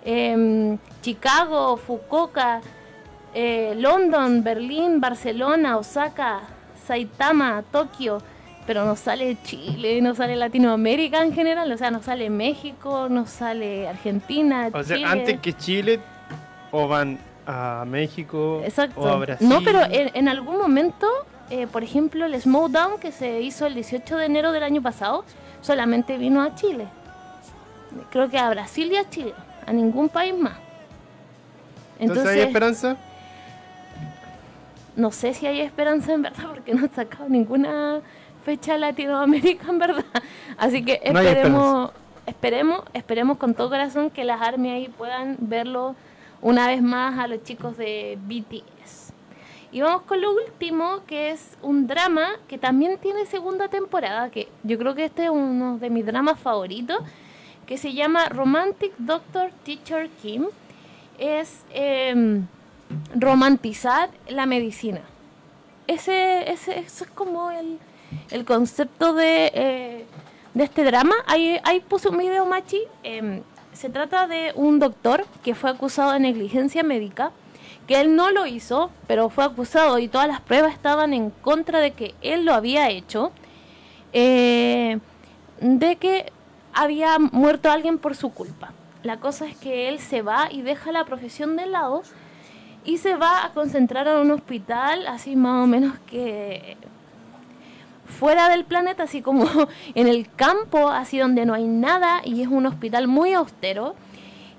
[0.05, 2.61] em, Chicago, Fukuoka,
[3.35, 6.41] eh, London, Berlín, Barcelona, Osaka,
[6.87, 8.19] Saitama, Tokio,
[8.67, 13.27] pero no sale Chile, no sale Latinoamérica en general, o sea, no sale México, no
[13.27, 16.01] sale Argentina, O sea, antes que Chile,
[16.71, 19.01] o van a México, Exacto.
[19.01, 19.49] o a Brasil.
[19.49, 21.09] No, pero en, en algún momento,
[21.51, 25.25] eh, por ejemplo, el Smowdown que se hizo el 18 de enero del año pasado,
[25.61, 26.87] solamente vino a Chile.
[28.11, 29.35] Creo que a Brasil y a Chile,
[29.67, 30.55] a ningún país más.
[31.99, 32.97] Entonces, ¿hay esperanza?
[34.97, 38.01] No sé si hay esperanza en verdad porque no han sacado ninguna
[38.44, 40.05] fecha Latinoamérica, en verdad.
[40.59, 41.90] Así que No esperemos,
[42.27, 45.94] esperemos, esperemos con todo corazón que las ARMY ahí puedan verlo
[46.40, 49.12] una vez más a los chicos de BTS.
[49.70, 54.48] Y vamos con lo último, que es un drama que también tiene segunda temporada, que
[54.64, 56.98] yo creo que este es uno de mis dramas favoritos,
[57.64, 60.47] que se llama Romantic Doctor Teacher Kim.
[61.19, 62.47] Es em,
[63.14, 65.01] romantizar la medicina.
[65.86, 67.78] Ese, ese, eso es como el,
[68.31, 70.05] el concepto de, eh,
[70.55, 71.14] de este drama.
[71.27, 72.81] Ahí, ahí puse un video, Machi.
[73.02, 73.43] em,
[73.73, 77.32] se trata de un doctor que fue acusado de negligencia médica,
[77.86, 81.81] que él no lo hizo, pero fue acusado y todas las pruebas estaban en contra
[81.81, 83.32] de que él lo había hecho,
[84.12, 84.98] eh,
[85.60, 86.31] de que
[86.74, 88.73] había muerto alguien por su culpa.
[89.02, 92.02] La cosa es que él se va y deja la profesión de lado
[92.85, 96.77] y se va a concentrar en un hospital, así más o menos que
[98.19, 99.47] fuera del planeta, así como
[99.95, 103.95] en el campo, así donde no hay nada y es un hospital muy austero.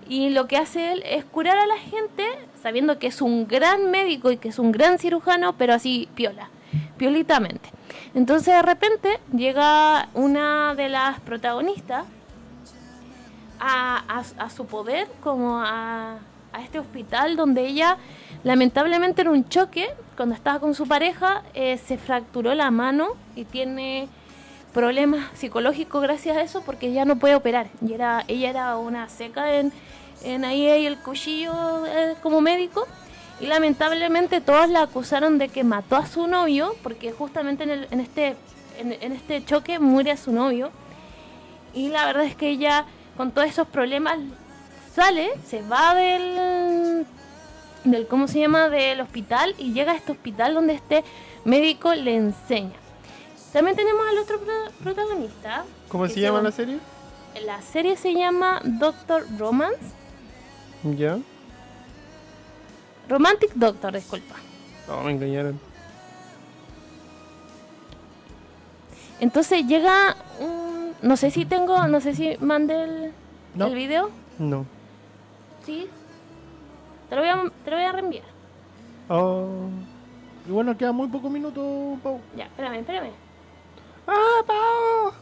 [0.10, 2.26] Y lo que hace él es curar a la gente,
[2.62, 6.50] sabiendo que es un gran médico y que es un gran cirujano, pero así piola,
[6.98, 7.70] piolitamente.
[8.14, 12.06] Entonces de repente llega una de las protagonistas
[13.60, 16.18] a, a- a su poder, como a,
[16.54, 17.98] a este hospital donde ella
[18.44, 23.46] lamentablemente en un choque, cuando estaba con su pareja, eh, se fracturó la mano y
[23.46, 24.08] tiene
[24.74, 27.68] problemas psicológicos gracias a eso porque ya no puede operar.
[27.86, 29.72] Y era, ella era una seca en,
[30.24, 32.86] en ahí el cuchillo eh, como médico.
[33.40, 38.36] Y lamentablemente todos la acusaron de que mató a su novio, porque justamente en, este,
[38.80, 40.72] en este choque muere a su novio.
[41.74, 42.86] Y la verdad es que ella,
[43.18, 44.20] con todos esos problemas,
[44.94, 47.06] sale, se va del,
[47.84, 48.70] del ¿cómo se llama?
[48.70, 51.04] del hospital y llega a este hospital donde este
[51.46, 52.74] médico le enseña.
[53.52, 55.64] También tenemos al otro pro- protagonista.
[55.90, 56.80] ¿Cómo se llama llama- la serie?
[57.46, 59.80] La serie se llama Doctor Romance.
[60.98, 61.18] Ya.
[63.10, 64.36] Romantic Doctor, disculpa.
[64.88, 65.60] No, me engañaron.
[69.20, 70.94] Entonces llega un...
[71.02, 73.14] No sé si tengo, no sé si mandé el,
[73.56, 73.68] No.
[73.68, 74.10] el video.
[74.40, 74.66] No.
[75.66, 75.88] Sí.
[77.10, 78.24] Te lo voy a, te lo voy a reenviar.
[79.10, 79.68] Oh.
[80.48, 82.20] Y bueno, queda muy poco minuto, Pau.
[82.36, 83.12] Ya, espérame, espérame.
[84.08, 85.14] ¡Ah, Pau!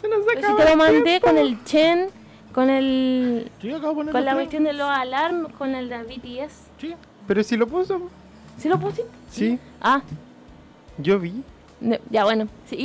[0.00, 2.08] Se nos Pero si acabó te lo mandé con el Chen,
[2.52, 3.50] con el...
[3.60, 6.52] Sí, acabo de poner Con la cuestión de los alarm, con el de BTS.
[6.78, 6.94] Sí.
[7.26, 8.00] Pero si lo puso.
[8.58, 9.10] ¿Sí lo pusiste?
[9.30, 10.02] Sí, Ah,
[10.98, 11.42] yo vi.
[11.80, 12.46] No, Ya, bueno.
[12.66, 12.76] Sí,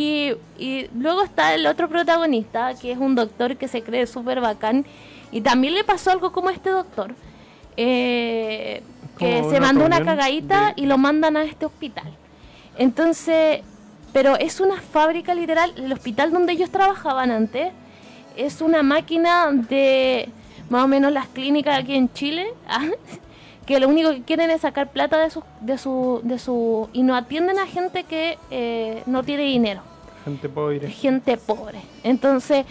[0.58, 4.42] Y, y luego está el otro protagonista, que es un doctor que se cree súper
[4.42, 4.86] bacán.
[5.32, 7.14] Y también le pasó algo como a este doctor.
[7.80, 8.82] eh,
[9.20, 12.12] que se mandó una cagadita de- y lo mandan a este hospital.
[12.78, 13.62] Entonces,
[14.14, 15.74] pero es una fábrica literal.
[15.78, 17.72] El hospital donde ellos trabajaban antes
[18.36, 20.30] es una máquina de
[20.70, 22.48] más o menos las clínicas aquí en Chile.
[22.68, 22.86] ah,
[23.66, 27.04] que lo único que quieren es sacar plata de su, de su, de su y
[27.04, 29.82] no atienden a gente que eh, no tiene dinero,
[30.24, 30.88] Gente pobre.
[30.90, 31.82] gente pobre.
[32.04, 32.66] Entonces,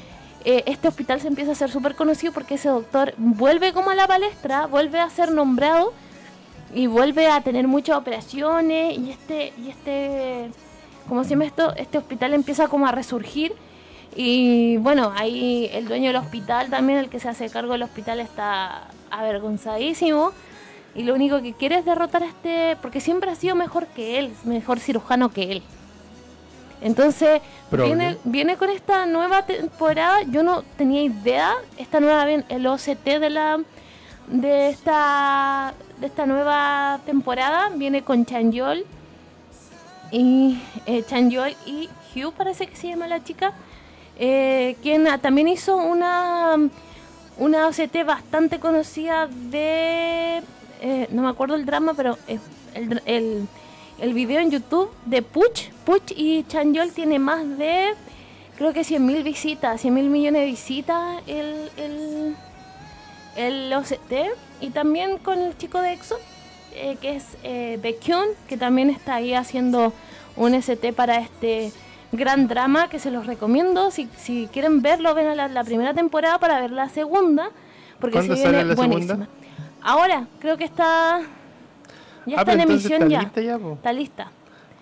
[0.49, 3.97] eh, este hospital se empieza a hacer súper conocido porque ese doctor vuelve como a
[3.97, 5.93] la palestra, vuelve a ser nombrado
[6.73, 10.49] y vuelve a tener muchas operaciones y este, y este,
[11.09, 11.75] ¿cómo se llama esto?
[11.75, 13.55] Este hospital empieza como a resurgir
[14.15, 18.21] y bueno, ahí el dueño del hospital también, el que se hace cargo del hospital
[18.21, 20.31] está avergonzadísimo
[20.95, 24.21] y lo único que quiere es derrotar a este, porque siempre ha sido mejor que
[24.21, 25.63] él, mejor cirujano que él.
[26.81, 27.41] Entonces,
[27.71, 33.31] viene, viene con esta nueva temporada, yo no tenía idea, esta nueva, el OCT de
[33.31, 33.61] la
[34.27, 38.85] de esta de esta nueva temporada viene con Chanyeol.
[40.11, 43.53] Y eh, Chanyeol y Hugh parece que se llama la chica
[44.19, 46.57] eh, quien ah, también hizo una
[47.39, 50.43] una OCT bastante conocida de
[50.81, 52.17] eh, no me acuerdo el drama pero
[52.75, 53.49] el,
[53.99, 57.95] el video en YouTube de Puch Puch y Chanyeol tiene más de
[58.57, 62.37] creo que 100.000 visitas 100.000 millones de visitas el, el
[63.37, 64.13] el OCT
[64.61, 66.17] y también con el chico de EXO,
[66.75, 69.93] eh, que es eh, Baekhyun, que también está ahí haciendo
[70.37, 71.73] un ST para este
[72.13, 73.91] gran drama que se los recomiendo.
[73.91, 77.51] Si, si quieren verlo, ven a la, la primera temporada para ver la segunda,
[78.01, 79.07] porque se ¿Cuándo viene la buenísima.
[79.07, 79.29] segunda?
[79.83, 81.21] Ahora, creo que está
[82.27, 83.21] ya ah, está en emisión está ya.
[83.21, 83.73] lista ya, po.
[83.75, 84.31] Está lista.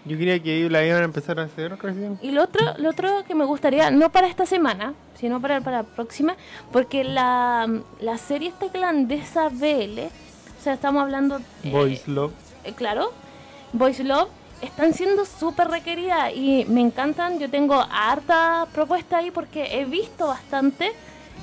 [0.06, 2.18] Yo quería que la iban a empezar a hacer recién.
[2.20, 5.78] Y lo otro, lo otro que me gustaría, no para esta semana, sino para, para
[5.78, 6.36] la próxima,
[6.72, 7.66] porque la,
[8.00, 11.38] la serie esta irlandesa BL, o sea, estamos hablando...
[11.62, 12.32] eh, Boys Love.
[12.64, 13.12] eh, claro,
[13.72, 14.28] Boys Love,
[14.60, 17.38] están siendo súper requeridas y me encantan.
[17.38, 20.92] Yo tengo harta propuestas ahí porque he visto bastante,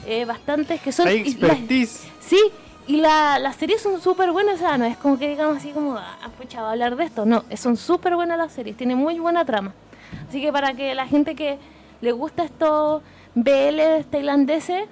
[0.06, 1.07] eh, bastantes que son...
[1.07, 2.03] Hay las- expertise.
[2.19, 2.40] Sí,
[2.87, 5.71] y la- las series son súper buenas, o sea, no es como que digamos así
[5.71, 8.97] como, ah, pucha, va a hablar de esto, no, son súper buenas las series, tienen
[8.97, 9.73] muy buena trama.
[10.27, 11.57] Así que para que la gente que
[12.01, 13.01] le gusta estos
[13.35, 14.83] BL tailandeses,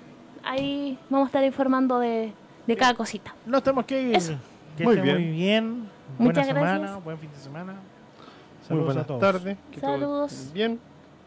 [0.43, 2.31] ahí vamos a estar informando de,
[2.67, 3.33] de cada cosita.
[3.45, 4.15] Nos tenemos que ir.
[4.15, 4.33] Eso.
[4.77, 5.15] Que Muy bien.
[5.15, 5.89] muy bien.
[6.17, 7.03] Buena Muchas semana, gracias.
[7.03, 7.73] buen fin de semana.
[7.73, 9.19] Muy Saludos a buenas todos.
[9.19, 9.57] tardes.
[9.71, 10.51] que Saludos.
[10.53, 10.79] Bien.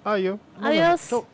[0.04, 0.38] Adiós.
[0.60, 1.24] Adiós.